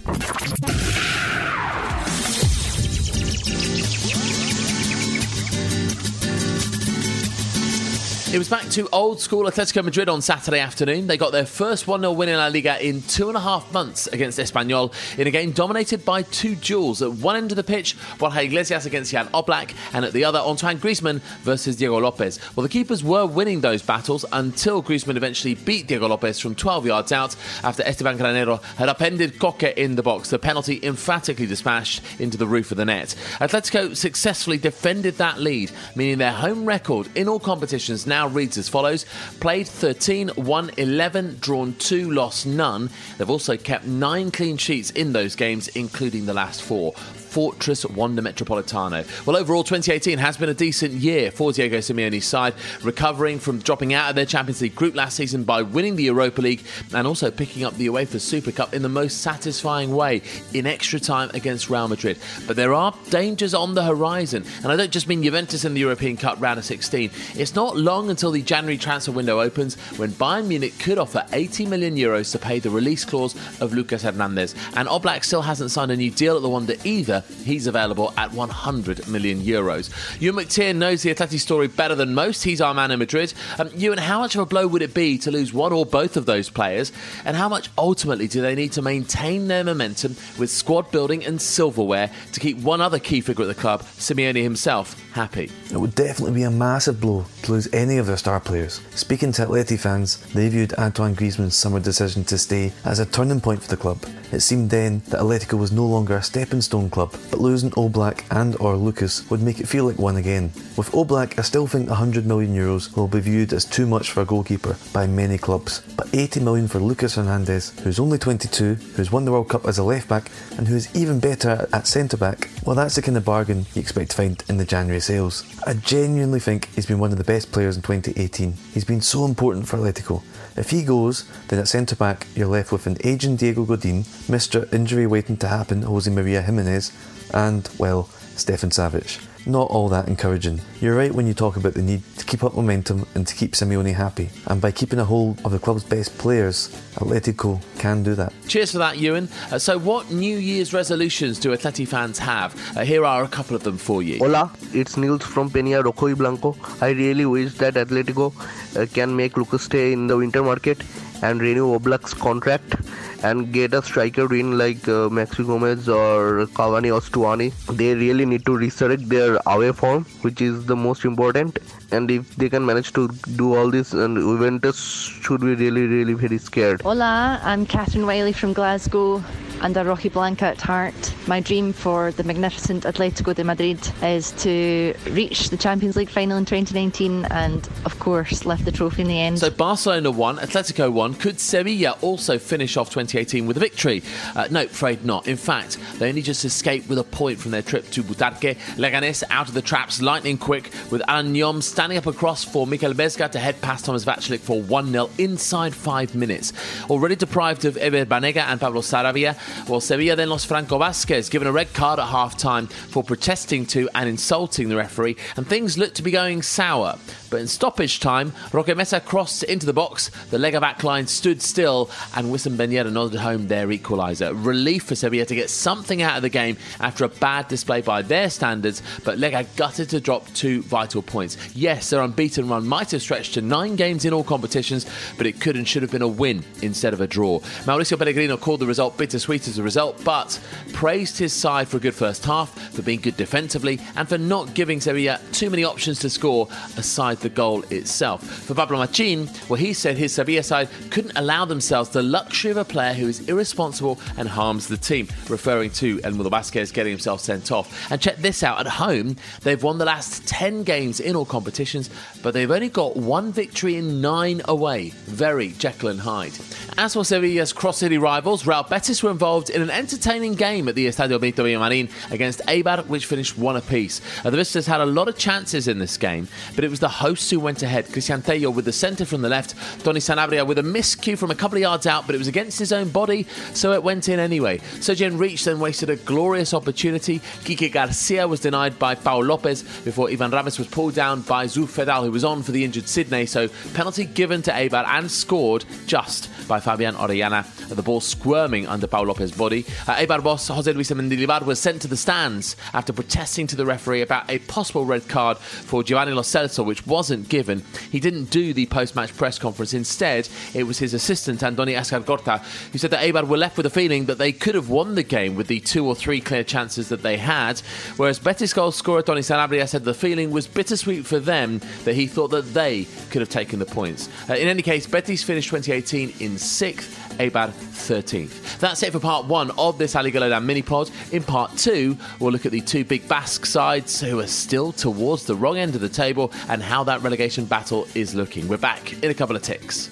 It 8.31 8.37
was 8.37 8.51
back 8.51 8.69
to 8.73 8.87
old 8.93 9.23
school 9.23 9.45
Atletico 9.45 9.83
Madrid 9.83 10.11
on 10.11 10.21
Saturday 10.21 10.61
afternoon. 10.61 11.07
They 11.07 11.17
got 11.17 11.33
their 11.33 11.47
first 11.47 11.87
1 11.87 12.01
0 12.01 12.13
win 12.13 12.29
in 12.29 12.37
La 12.37 12.49
Liga 12.49 12.87
in 12.87 13.01
two 13.01 13.29
and 13.29 13.39
a 13.39 13.41
half 13.41 13.73
months 13.73 14.07
against 14.07 14.39
Espanyol 14.39 14.93
in 15.19 15.27
a 15.27 15.31
game 15.31 15.51
dominated 15.51 16.05
by 16.05 16.21
two 16.25 16.55
duels. 16.55 17.01
At 17.01 17.11
one 17.11 17.37
end 17.37 17.53
of 17.53 17.57
the 17.57 17.65
pitch, 17.65 17.97
Borja 18.19 18.43
Iglesias 18.43 18.85
against 18.85 19.13
Jan 19.13 19.29
Oblak, 19.29 19.73
and 19.95 20.05
at 20.05 20.13
the 20.13 20.27
other, 20.27 20.41
Antoine 20.41 20.79
Griezmann 20.79 21.21
versus 21.41 21.77
Diego 21.77 21.99
Lopez. 21.99 22.39
Well, 22.55 22.65
the 22.65 22.69
keepers 22.69 23.03
were 23.03 23.25
winning 23.25 23.63
those 23.63 23.81
battles 23.81 24.27
until 24.31 24.83
Griezmann 24.83 25.17
eventually 25.17 25.55
beat 25.55 25.87
Diego 25.87 26.07
Lopez 26.07 26.39
from 26.39 26.55
12 26.55 26.85
yards 26.85 27.13
out 27.13 27.35
after 27.65 27.83
Esteban 27.83 28.19
Granero 28.19 28.63
had 28.77 28.91
upended 28.91 29.39
Koke 29.39 29.73
in 29.73 29.97
the 29.97 30.03
box. 30.03 30.29
The 30.29 30.39
penalty 30.39 30.81
emphatically 30.83 31.47
dispatched 31.47 32.03
into 32.21 32.37
the 32.37 32.47
roof 32.47 32.73
of 32.73 32.77
the 32.77 32.85
net. 32.85 33.15
Atletico 33.41 33.97
successfully 33.97 34.59
defended 34.59 35.15
that 35.17 35.41
lead, 35.41 35.71
meaning 35.97 36.19
their 36.19 36.33
home 36.33 36.67
record 36.67 37.09
in 37.15 37.27
all 37.27 37.41
competitions 37.41 38.07
now 38.07 38.18
now 38.19 38.27
reads 38.27 38.59
as 38.59 38.69
follows 38.69 39.07
Played 39.39 39.69
13, 39.69 40.33
won 40.37 40.73
11, 40.77 41.39
drawn 41.41 41.75
2, 41.75 42.11
lost 42.11 42.47
none. 42.47 42.91
They've 43.17 43.31
also 43.31 43.57
kept 43.57 43.87
9 43.87 44.33
clean 44.33 44.57
sheets 44.57 44.91
in 44.91 45.13
those 45.13 45.37
games, 45.37 45.69
including 45.69 46.27
the 46.27 46.35
last 46.35 46.63
four. 46.63 46.95
Fortress 47.39 47.87
Wanda 47.87 48.21
Metropolitano. 48.21 49.07
Well, 49.25 49.37
overall, 49.37 49.63
2018 49.63 50.19
has 50.19 50.37
been 50.37 50.49
a 50.49 50.55
decent 50.55 50.95
year 50.95 51.31
for 51.31 51.53
Diego 51.53 51.79
Simeone's 51.79 52.25
side, 52.25 52.53
recovering 52.83 53.39
from 53.39 53.61
dropping 53.61 53.95
out 53.95 54.11
of 54.11 54.17
their 54.17 54.27
Champions 54.27 54.61
League 54.61 54.75
group 54.75 54.97
last 54.97 55.15
season 55.15 55.45
by 55.45 55.63
winning 55.63 55.95
the 55.95 56.03
Europa 56.03 56.41
League 56.41 56.65
and 56.93 57.07
also 57.07 57.31
picking 57.31 57.63
up 57.63 57.77
the 57.77 57.87
UEFA 57.87 58.21
Super 58.21 58.51
Cup 58.51 58.75
in 58.75 58.83
the 58.83 58.89
most 58.89 59.21
satisfying 59.21 59.95
way 59.95 60.21
in 60.53 60.67
extra 60.67 60.99
time 60.99 61.31
against 61.33 61.71
Real 61.71 61.87
Madrid. 61.87 62.19
But 62.49 62.57
there 62.57 62.75
are 62.75 62.93
dangers 63.09 63.55
on 63.55 63.77
the 63.77 63.85
horizon, 63.85 64.45
and 64.65 64.73
I 64.73 64.75
don't 64.75 64.91
just 64.91 65.07
mean 65.07 65.23
Juventus 65.23 65.65
in 65.65 65.75
the 65.75 65.81
European 65.81 66.17
Cup 66.17 66.41
round 66.41 66.59
of 66.59 66.65
16. 66.65 67.09
It's 67.37 67.55
not 67.55 67.77
long 67.77 68.11
until 68.11 68.33
the 68.33 68.43
January 68.43 68.79
transfer 68.79 69.13
window 69.13 69.41
opens 69.41 69.77
when 69.97 70.11
Bayern 70.11 70.49
Munich 70.49 70.77
could 70.81 70.99
offer 70.99 71.25
80 71.33 71.67
million 71.67 71.95
euros 71.95 72.33
to 72.33 72.39
pay 72.41 72.59
the 72.59 72.71
release 72.71 73.05
clause 73.05 73.37
of 73.61 73.75
Lucas 73.75 74.03
Hernandez, 74.03 74.57
and 74.75 74.89
Oblak 74.89 75.23
still 75.23 75.43
hasn't 75.43 75.71
signed 75.71 75.93
a 75.93 75.97
new 75.97 76.11
deal 76.11 76.35
at 76.35 76.43
the 76.43 76.49
Wanda 76.49 76.77
either 76.85 77.23
he's 77.45 77.67
available 77.67 78.13
at 78.17 78.33
100 78.33 79.09
million 79.09 79.41
euros. 79.41 79.91
Ewan 80.21 80.45
McTeer 80.45 80.75
knows 80.75 81.03
the 81.03 81.15
Atleti 81.15 81.39
story 81.39 81.69
better 81.69 81.95
than 81.95 82.15
most. 82.15 82.45
He's 82.45 82.61
our 82.61 82.75
man 82.75 82.91
in 82.91 82.99
Madrid. 82.99 83.33
Um, 83.59 83.71
Ewan, 83.75 83.99
how 83.99 84.21
much 84.21 84.35
of 84.35 84.41
a 84.41 84.47
blow 84.47 84.67
would 84.67 84.83
it 84.83 84.95
be 84.95 85.19
to 85.19 85.31
lose 85.31 85.53
one 85.53 85.73
or 85.73 85.87
both 85.87 86.17
of 86.17 86.27
those 86.27 86.51
players? 86.51 86.93
And 87.25 87.37
how 87.37 87.49
much 87.49 87.71
ultimately 87.79 88.29
do 88.29 88.41
they 88.41 88.55
need 88.55 88.73
to 88.73 88.83
maintain 88.83 89.49
their 89.49 89.65
momentum 89.65 90.17
with 90.39 90.51
squad 90.51 90.91
building 90.91 91.25
and 91.25 91.41
silverware 91.41 92.11
to 92.33 92.41
keep 92.41 92.59
one 92.59 92.81
other 92.81 92.99
key 92.99 93.21
figure 93.21 93.45
at 93.45 93.49
the 93.49 93.61
club, 93.61 93.83
Simeone 93.83 94.43
himself, 94.43 95.01
happy? 95.13 95.51
It 95.71 95.79
would 95.79 95.95
definitely 95.95 96.35
be 96.35 96.43
a 96.45 96.51
massive 96.51 97.01
blow 97.01 97.27
to 97.43 97.53
lose 97.53 97.69
any 97.73 97.99
of 97.99 98.07
their 98.07 98.17
star 98.17 98.41
players. 98.41 98.81
Speaking 98.95 99.33
to 99.33 99.47
Atleti 99.47 99.79
fans, 99.79 100.19
they 100.33 100.49
viewed 100.49 100.75
Antoine 100.75 101.15
Griezmann's 101.15 101.57
summer 101.57 101.81
decision 101.81 102.25
to 102.25 102.39
stay 102.39 102.73
as 102.85 102.99
a 102.99 103.07
turning 103.07 103.41
point 103.41 103.63
for 103.63 103.69
the 103.69 103.77
club. 103.77 104.05
It 104.31 104.41
seemed 104.41 104.71
then 104.71 105.01
that 105.09 105.21
Atletico 105.21 105.59
was 105.59 105.73
no 105.73 105.87
longer 105.87 106.17
a 106.17 106.23
stepping 106.23 106.61
stone 106.61 106.91
club, 106.91 107.08
but 107.31 107.41
losing 107.41 107.71
Oblak 107.71 108.25
and 108.31 108.57
or 108.61 108.77
Lucas 108.77 109.29
would 109.31 109.43
make 109.43 109.61
it 109.61 109.69
feel 109.69 109.85
like 109.85 109.99
one 109.99 110.17
again. 110.17 110.53
With 110.77 110.91
Oblak, 110.93 111.39
I 111.39 111.43
still 111.43 111.67
think 111.67 111.89
100 111.89 112.27
million 112.27 112.55
euros 112.55 112.97
will 112.97 113.09
be 113.09 113.21
viewed 113.21 113.53
as 113.53 113.65
too 113.65 113.87
much 113.87 114.11
for 114.11 114.23
a 114.23 114.25
goalkeeper 114.25 114.77
by 114.93 115.07
many 115.07 115.39
clubs, 115.39 115.81
but 115.97 116.09
80 116.13 116.41
million 116.41 116.69
for 116.69 116.79
Lucas 116.79 117.15
Hernandez, 117.15 117.79
who's 117.81 117.99
only 117.99 118.19
22, 118.19 118.75
who's 118.75 119.13
won 119.13 119.25
the 119.25 119.33
World 119.33 119.49
Cup 119.49 119.67
as 119.67 119.79
a 119.79 119.85
left 119.85 120.09
back, 120.09 120.31
and 120.57 120.69
who 120.69 120.77
is 120.77 120.95
even 120.95 121.21
better 121.21 121.69
at 121.73 121.87
centre 121.87 122.17
back, 122.17 122.49
well, 122.65 122.77
that's 122.77 122.95
the 122.95 123.03
kind 123.03 123.17
of 123.17 123.25
bargain 123.25 123.67
you 123.75 123.81
expect 123.81 124.11
to 124.11 124.17
find 124.17 124.43
in 124.49 124.57
the 124.57 124.65
January 124.65 125.01
sales. 125.01 125.45
I 125.67 125.75
genuinely 125.75 126.41
think 126.41 126.69
he's 126.75 126.87
been 126.87 126.99
one 126.99 127.13
of 127.13 127.19
the 127.19 127.25
best 127.25 127.53
players 127.53 127.77
in 127.77 127.83
2018. 127.83 128.53
He's 128.73 128.85
been 128.85 129.01
so 129.01 129.25
important 129.25 129.67
for 129.67 129.79
Atletico. 129.79 130.23
If 130.59 130.71
he 130.71 130.83
goes, 130.83 131.25
then 131.47 131.61
at 131.61 131.69
centre 131.69 131.95
back 131.95 132.27
you're 132.35 132.49
left 132.49 132.73
with 132.73 132.89
an 132.89 132.97
aging 133.05 133.37
Diego 133.37 133.65
Godin, 133.65 134.03
Mr. 134.27 134.71
Injury 134.75 135.07
waiting 135.07 135.37
to 135.37 135.47
happen 135.47 135.83
Jose 135.83 136.11
Maria 136.11 136.43
Jimenez, 136.43 136.91
and, 137.33 137.69
well, 137.79 138.09
Stefan 138.35 138.71
Savic. 138.71 139.28
Not 139.47 139.71
all 139.71 139.89
that 139.89 140.09
encouraging. 140.09 140.61
You're 140.81 140.97
right 140.97 141.13
when 141.13 141.27
you 141.27 141.35
talk 141.35 141.57
about 141.57 141.75
the 141.75 141.83
need 141.83 142.03
to 142.19 142.25
keep 142.25 142.45
up 142.45 142.55
momentum 142.55 143.07
and 143.15 143.27
to 143.27 143.35
keep 143.35 143.53
Simeone 143.53 143.95
happy. 143.95 144.31
And 144.47 144.61
by 144.61 144.71
keeping 144.71 144.99
a 144.99 145.05
hold 145.05 145.41
of 145.45 145.53
the 145.53 145.59
club's 145.59 145.85
best 145.85 146.17
players, 146.19 146.69
Atletico 146.97 147.61
can 147.79 148.03
do 148.03 148.15
that. 148.15 148.33
Cheers 148.47 148.73
for 148.73 148.79
that, 148.79 148.99
Ewan. 148.99 149.29
Uh, 149.51 149.59
so, 149.59 149.79
what 149.79 150.11
New 150.11 150.37
Year's 150.37 150.73
resolutions 150.73 151.39
do 151.39 151.51
Atleti 151.51 151.87
fans 151.87 152.19
have? 152.19 152.55
Uh, 152.77 152.85
here 152.85 153.05
are 153.05 153.25
a 153.25 153.29
couple 153.29 153.57
of 153.57 153.63
them 153.63 153.79
for 153.79 154.03
you. 154.03 154.19
Hola, 154.19 154.53
it's 154.73 154.97
Nils 154.97 155.23
from 155.23 155.51
Peña 155.51 155.83
Rojiblanco. 155.83 156.57
I 156.83 156.91
really 156.91 157.27
wish 157.27 157.55
that 157.55 157.75
Atletico 157.75 158.33
uh, 158.77 158.87
can 158.87 159.17
make 159.17 159.37
Lucas 159.37 159.63
stay 159.63 159.93
in 159.93 160.07
the 160.07 160.17
winter 160.17 160.43
market 160.43 160.83
and 161.23 161.41
renew 161.41 161.75
Oblak's 161.75 162.15
contract 162.15 162.77
and 163.23 163.53
get 163.53 163.75
a 163.75 163.83
striker 163.83 164.33
in 164.35 164.57
like 164.57 164.87
uh, 164.89 165.09
Maxi 165.09 165.47
Gomez 165.47 165.89
or 165.89 166.47
Cavani 166.59 166.95
or 166.95 167.01
Stuani. 167.01 167.53
They 167.77 167.95
really 167.95 168.25
need 168.25 168.47
to 168.47 168.57
resurrect 168.57 169.09
their 169.09 169.39
away 169.47 169.73
form, 169.73 170.05
which 170.23 170.41
is 170.41 170.67
the 170.67 170.77
most 170.77 171.05
important. 171.05 171.59
And 171.91 172.11
if 172.11 172.37
they 172.37 172.49
can 172.49 172.65
manage 172.65 172.93
to 172.93 173.09
do 173.37 173.55
all 173.55 173.71
this, 173.71 173.93
and 173.93 174.17
Juventus 174.17 174.79
should 174.79 175.41
be 175.41 175.55
really, 175.55 175.87
really 175.87 176.15
very 176.15 176.39
scared. 176.39 176.83
Hola, 176.83 177.41
I'm 177.43 177.67
Catherine 177.67 178.07
Wiley 178.07 178.33
from 178.33 178.53
Glasgow 178.53 179.23
and 179.61 179.77
a 179.77 179.85
rojiblanca 179.85 180.43
at 180.43 180.61
heart. 180.61 181.15
My 181.27 181.41
dream 181.41 181.73
for 181.73 182.13
the 182.13 182.25
magnificent 182.25 182.85
Atletico 182.85 183.35
de 183.35 183.45
Madrid 183.45 183.79
is 184.03 184.33
to 184.43 184.95
reach 185.11 185.51
the 185.51 185.57
Champions 185.57 185.97
League 185.97 186.09
final 186.09 186.37
in 186.37 186.45
2019 186.45 187.27
and, 187.27 187.69
of 187.85 187.99
course, 187.99 188.45
lift 188.45 188.65
the 188.65 188.73
trophy 188.73 189.03
in 189.03 189.09
the 189.09 189.19
end. 189.21 189.39
So 189.39 189.51
Barcelona 189.51 190.11
won, 190.11 190.39
Atletico 190.39 190.93
won. 190.93 191.15
Could 191.15 191.41
Sevilla 191.41 191.97
also 192.03 192.39
finish 192.39 192.77
off 192.77 192.89
2018 192.89 193.47
with 193.47 193.57
a 193.57 193.61
victory? 193.61 194.03
Uh, 194.35 194.49
no, 194.51 194.63
afraid 194.63 195.05
not. 195.05 195.27
In 195.29 195.37
fact, 195.37 195.79
they 195.99 196.09
only 196.09 196.23
just 196.23 196.45
escaped 196.45 196.89
with 196.89 196.99
a 196.99 197.05
point 197.05 197.39
from 197.39 197.51
their 197.51 197.63
trip 197.63 197.89
to 197.91 198.03
Butarque. 198.03 198.57
Leganés 198.77 199.23
out 199.31 199.49
of 199.49 199.55
the 199.55 199.63
traps, 199.63 200.01
lightning 200.01 200.39
quick, 200.39 200.73
with 200.91 201.03
Alan 201.09 201.35
Nyom 201.35 201.63
standing 201.63 201.99
up 201.99 202.07
across 202.07 202.45
for 202.45 202.67
Mikel 202.67 202.93
Vesga 202.93 203.31
to 203.31 203.39
head 203.39 203.61
past 203.61 203.85
Thomas 203.85 204.05
Vaclik 204.05 204.41
for 204.41 204.61
1 204.63 204.93
0 204.93 205.11
inside 205.19 205.75
five 205.75 206.15
minutes. 206.15 206.53
Already 206.91 207.17
deprived 207.17 207.65
of 207.65 207.77
Ever 207.77 208.05
Banega 208.05 208.45
and 208.49 208.61
Pablo 208.61 208.81
Sarabia, 208.81 209.37
well, 209.69 209.81
Sevilla 209.81 210.17
then 210.17 210.31
lost 210.31 210.47
Franco 210.47 210.79
Vasquez, 210.79 211.29
given 211.29 211.49
a 211.49 211.53
red 211.53 211.73
card 211.73 211.99
at 211.99 212.07
half 212.07 212.37
time 212.37 212.67
for 212.67 213.03
protesting 213.03 213.67
to 213.67 213.89
and 213.95 214.09
insulting 214.09 214.69
the 214.69 214.77
referee, 214.77 215.17
and 215.37 215.47
things 215.47 215.79
looked 215.79 215.97
to 215.97 216.03
be 216.03 216.11
going 216.11 216.43
sour. 216.43 216.99
But 217.31 217.41
in 217.41 217.47
stoppage 217.47 218.01
time, 218.01 218.33
Roque 218.53 218.75
Mesa 218.77 219.01
crossed 219.01 219.43
into 219.43 219.67
the 219.67 219.73
box, 219.73 220.09
the 220.31 220.39
Lega 220.39 220.61
back 220.61 220.83
line 220.83 221.07
stood 221.07 221.43
still, 221.43 221.91
and 222.17 222.29
Wissam 222.29 222.57
Ben 222.57 222.71
Yedder 222.71 222.93
nodded 222.93 223.21
home 223.21 223.49
their 223.49 223.67
equaliser. 223.69 224.33
Relief 224.35 224.85
for 224.85 224.95
Sevilla 224.95 225.27
to 225.27 225.35
get 225.35 225.51
something 225.51 226.01
out 226.01 226.17
of 226.17 226.23
the 226.23 226.29
game 226.29 226.57
after 226.81 227.05
a 227.05 227.09
bad 227.09 227.49
display 227.49 227.83
by 227.83 228.03
their 228.03 228.31
standards, 228.31 228.83
but 229.05 229.19
Lega 229.19 229.47
gutted 229.57 229.91
to 229.91 230.01
drop 230.01 230.27
two 230.35 230.63
vital 230.63 231.03
points. 231.03 231.37
Yes, 231.55 231.91
their 231.91 232.03
unbeaten 232.03 232.49
run 232.49 232.67
might 232.67 232.91
have 232.93 233.03
stretched 233.03 233.35
to 233.35 233.43
nine 233.43 233.77
games 233.77 234.05
in 234.05 234.13
all 234.13 234.25
competitions, 234.25 234.87
but 235.17 235.27
it 235.27 235.41
could 235.41 235.57
and 235.57 235.69
should 235.69 235.83
have 235.83 235.93
been 235.93 236.03
a 236.03 236.09
win 236.09 236.43
instead 236.63 236.93
of 236.93 237.01
a 237.01 237.07
draw. 237.07 237.41
Mauricio 237.65 237.99
Pellegrino 237.99 238.37
called 238.37 238.61
the 238.61 238.67
result 238.67 238.97
bittersweet 238.97 239.38
as 239.47 239.59
a 239.59 239.63
result, 239.63 240.03
but 240.05 240.41
praised 240.73 241.19
his 241.19 241.33
side 241.33 241.69
for 241.69 241.77
a 241.77 241.81
good 241.81 241.95
first 241.95 242.25
half, 242.25 242.51
for 242.73 242.83
being 242.83 243.01
good 243.01 243.17
defensively, 243.17 243.79
and 243.95 244.09
for 244.09 244.19
not 244.19 244.55
giving 244.55 244.81
Sevilla 244.81 245.21
too 245.33 245.51
many 245.51 245.65
options 245.65 245.99
to 246.01 246.11
score 246.11 246.49
aside 246.77 247.19
the 247.19 247.29
goal 247.29 247.63
itself. 247.71 248.25
For 248.25 248.55
Pablo 248.55 248.79
Machin, 248.79 249.29
well, 249.49 249.61
he 249.61 249.73
said 249.73 249.97
his 249.97 250.15
Sevilla 250.15 250.43
side 250.43 250.69
couldn't 250.91 251.17
allow 251.17 251.45
themselves 251.45 251.91
the 251.91 252.03
luxury 252.03 252.51
of 252.51 252.57
a 252.57 252.65
player 252.65 252.95
who 252.95 253.07
is 253.07 253.29
irresponsible 253.29 254.01
and 254.17 254.29
harms 254.29 254.67
the 254.67 254.77
team, 254.77 255.09
referring 255.29 255.71
to 255.71 255.99
Elmudo 255.99 256.31
Vasquez 256.31 256.73
getting 256.73 256.93
himself 256.93 257.21
sent 257.21 257.53
off. 257.53 257.91
And 257.93 258.01
check 258.01 258.17
this 258.17 258.43
out 258.43 258.61
at 258.61 258.67
home, 258.67 259.17
they've 259.43 259.63
won 259.63 259.79
the 259.79 259.85
last 259.85 260.27
10 260.27 260.65
games 260.65 261.01
in 261.01 261.15
all 261.15 261.27
competitions, 261.27 261.91
but 262.23 262.33
they've 262.33 262.51
only 262.51 262.71
got 262.71 262.97
one 262.97 263.33
victory 263.33 263.77
in 263.77 264.01
nine 264.01 264.41
away. 264.47 264.91
Very 265.07 265.49
Jekyll 265.59 265.91
and 265.91 266.01
Hyde. 266.01 266.33
As 266.79 266.95
for 266.95 267.05
Sevilla's 267.05 267.53
cross 267.53 267.79
city 267.79 267.99
rivals, 267.99 268.47
Real 268.47 268.63
Betis 268.63 269.03
were 269.03 269.11
involved 269.11 269.28
in 269.37 269.63
an 269.63 269.71
entertaining 269.71 270.35
game 270.35 270.69
at 270.69 270.75
the 270.75 270.87
Estadio 270.87 271.21
Benito 271.21 271.45
Villamarin 271.45 271.91
against 272.11 272.41
Eibar, 272.47 272.87
which 272.87 273.07
finished 273.07 273.37
one 273.37 273.57
apiece. 273.57 274.01
Uh, 274.25 274.31
the 274.31 274.37
visitors 274.37 274.67
had 274.67 274.81
a 274.81 274.87
lot 274.87 275.09
of 275.09 275.19
chances 275.19 275.69
in 275.69 275.79
this 275.79 275.97
game, 275.97 276.29
but 276.55 276.65
it 276.65 276.71
was 276.71 276.81
the 276.81 276.89
hosts 276.89 277.31
who 277.31 277.39
went 277.39 277.63
ahead. 277.63 277.87
Cristian 277.87 278.25
Tello 278.25 278.51
with 278.51 278.65
the 278.65 278.73
centre 278.73 279.05
from 279.05 279.23
the 279.23 279.29
left, 279.29 279.55
Tony 279.85 280.01
Sanabria 280.01 280.47
with 280.47 280.59
a 280.59 280.63
miscue 280.63 281.17
from 281.17 281.31
a 281.31 281.35
couple 281.35 281.57
of 281.57 281.63
yards 281.63 281.87
out, 281.87 282.07
but 282.07 282.15
it 282.15 282.19
was 282.19 282.29
against 282.29 282.59
his 282.59 282.73
own 282.73 282.89
body, 282.89 283.27
so 283.53 283.73
it 283.73 283.83
went 283.83 284.09
in 284.09 284.19
anyway. 284.19 284.59
Sergi 284.81 285.05
Enrich 285.05 285.45
then 285.45 285.61
wasted 285.61 285.91
a 285.91 285.97
glorious 285.97 286.55
opportunity. 286.55 287.21
Kike 287.45 287.73
Garcia 287.73 288.27
was 288.27 288.41
denied 288.41 288.79
by 288.79 288.95
Pau 288.95 289.21
Lopez 289.21 289.63
before 289.85 290.11
Ivan 290.11 290.31
Ramis 290.31 290.59
was 290.59 290.69
pulled 290.69 290.95
down 290.95 291.21
by 291.23 291.47
Zuf 291.47 291.69
Feddal, 291.69 292.05
who 292.05 292.11
was 292.11 292.25
on 292.25 292.43
for 292.43 292.53
the 292.53 292.65
injured 292.65 292.85
Sidnei. 292.85 293.29
So 293.29 293.49
penalty 293.75 294.05
given 294.07 294.43
to 294.43 294.51
Eibar 294.51 294.87
and 294.87 295.11
scored 295.11 295.65
just 295.87 296.31
by 296.49 296.61
Fabian 296.61 296.95
Orellana. 296.95 297.45
The 297.69 297.83
ball 297.83 298.01
squirming 298.01 298.67
under 298.67 298.87
Pau 298.87 299.05
Lopez's 299.19 299.37
body. 299.37 299.65
Uh, 299.87 299.97
Eibar 299.97 300.23
boss 300.23 300.49
Jose 300.49 300.73
Luis 300.73 300.91
Mendilibar 300.91 301.45
was 301.45 301.59
sent 301.59 301.83
to 301.83 301.89
the 301.89 301.97
stands 301.97 302.57
after 302.73 302.93
protesting 302.93 303.47
to 303.49 303.57
the 303.57 303.67
referee 303.67 304.03
about 304.03 304.31
a 304.31 304.39
possible 304.41 304.85
red 304.85 305.09
card 305.09 305.39
for 305.39 305.83
Giovanni 305.83 306.13
Lo 306.13 306.23
Celso, 306.23 306.65
which 306.65 306.87
wasn't 306.87 307.29
given. 307.29 307.65
He 307.91 307.99
didn't 307.99 308.31
do 308.31 308.53
the 308.53 308.67
post-match 308.67 309.17
press 309.17 309.39
conference. 309.39 309.75
Instead, 309.75 310.29
it 310.55 310.65
was 310.65 310.79
his 310.79 310.95
assistant 310.95 311.41
Andoni 311.41 311.77
Azkargorta 311.77 312.41
who 312.71 312.79
said 312.79 312.93
that 312.93 313.05
Eibar 313.05 313.27
were 313.27 313.37
left 313.37 313.57
with 313.57 313.67
a 313.67 313.71
feeling 313.71 314.07
that 314.07 314.19
they 314.19 314.33
could 314.33 314.55
have 314.55 314.71
won 314.71 314.95
the 314.95 315.03
game 315.03 315.35
with 315.35 315.49
the 315.49 315.61
two 315.61 315.85
or 315.85 315.97
three 315.97 316.21
clear 316.21 316.45
chances 316.45 316.89
that 316.89 317.03
they 317.03 317.17
had, 317.17 317.59
whereas 317.97 318.19
Betis 318.19 318.55
goal 318.55 318.71
scorer 318.71 319.03
Tony 319.03 319.23
Sanabria 319.23 319.69
said 319.69 319.85
the 319.85 319.95
feeling 319.95 320.31
was 320.31 320.47
bittersweet 320.47 321.07
for 321.07 321.19
them 321.19 321.61
that 321.85 321.95
he 321.95 322.07
thought 322.07 322.29
that 322.29 322.55
they 322.55 322.87
could 323.11 323.21
have 323.21 323.29
taken 323.29 323.59
the 323.59 323.67
points. 323.67 324.09
Uh, 324.29 324.35
in 324.35 324.47
any 324.47 324.63
case, 324.63 324.87
Betis 324.87 325.25
finished 325.25 325.51
2018 325.51 326.15
in 326.21 326.39
sixth, 326.39 327.08
Eibar 327.19 327.51
13th. 327.51 328.59
That's 328.59 328.83
it 328.83 328.93
for 328.93 329.01
part 329.01 329.27
one 329.27 329.51
of 329.59 329.79
this 329.79 329.95
La 329.95 330.01
Liga 330.01 330.21
Lowdown 330.21 330.47
mini 330.47 330.63
pod. 330.63 330.91
In 331.13 331.23
part 331.23 331.57
two, 331.57 331.97
we'll 332.21 332.33
look 332.33 332.47
at 332.47 332.53
the 332.53 332.61
two 332.61 332.85
big 332.85 333.07
Basque 333.09 333.47
sides 333.47 334.01
who 334.01 334.21
are 334.21 334.27
still 334.27 334.73
towards 334.73 335.25
the 335.25 335.35
wrong 335.35 335.59
end 335.59 335.75
of 335.75 335.81
the 335.81 335.89
table 335.89 336.33
and 336.49 336.63
how 336.63 336.85
that 336.85 337.03
relegation 337.03 337.45
battle 337.45 337.87
is 337.95 338.15
looking. 338.15 338.49
We're 338.49 338.57
back 338.57 338.93
in 339.03 339.11
a 339.11 339.15
couple 339.15 339.37
of 339.37 339.43
ticks. 339.43 339.91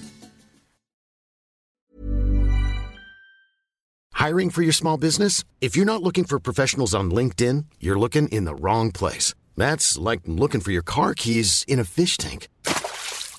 Hiring 4.13 4.49
for 4.49 4.63
your 4.63 4.73
small 4.73 4.97
business? 4.97 5.43
If 5.61 5.75
you're 5.75 5.85
not 5.85 6.01
looking 6.01 6.23
for 6.23 6.39
professionals 6.39 6.95
on 6.95 7.11
LinkedIn, 7.11 7.65
you're 7.79 7.99
looking 7.99 8.27
in 8.29 8.45
the 8.45 8.55
wrong 8.55 8.91
place. 8.91 9.35
That's 9.55 9.95
like 9.97 10.21
looking 10.25 10.59
for 10.59 10.71
your 10.71 10.81
car 10.81 11.13
keys 11.13 11.63
in 11.67 11.79
a 11.79 11.83
fish 11.83 12.17
tank. 12.17 12.47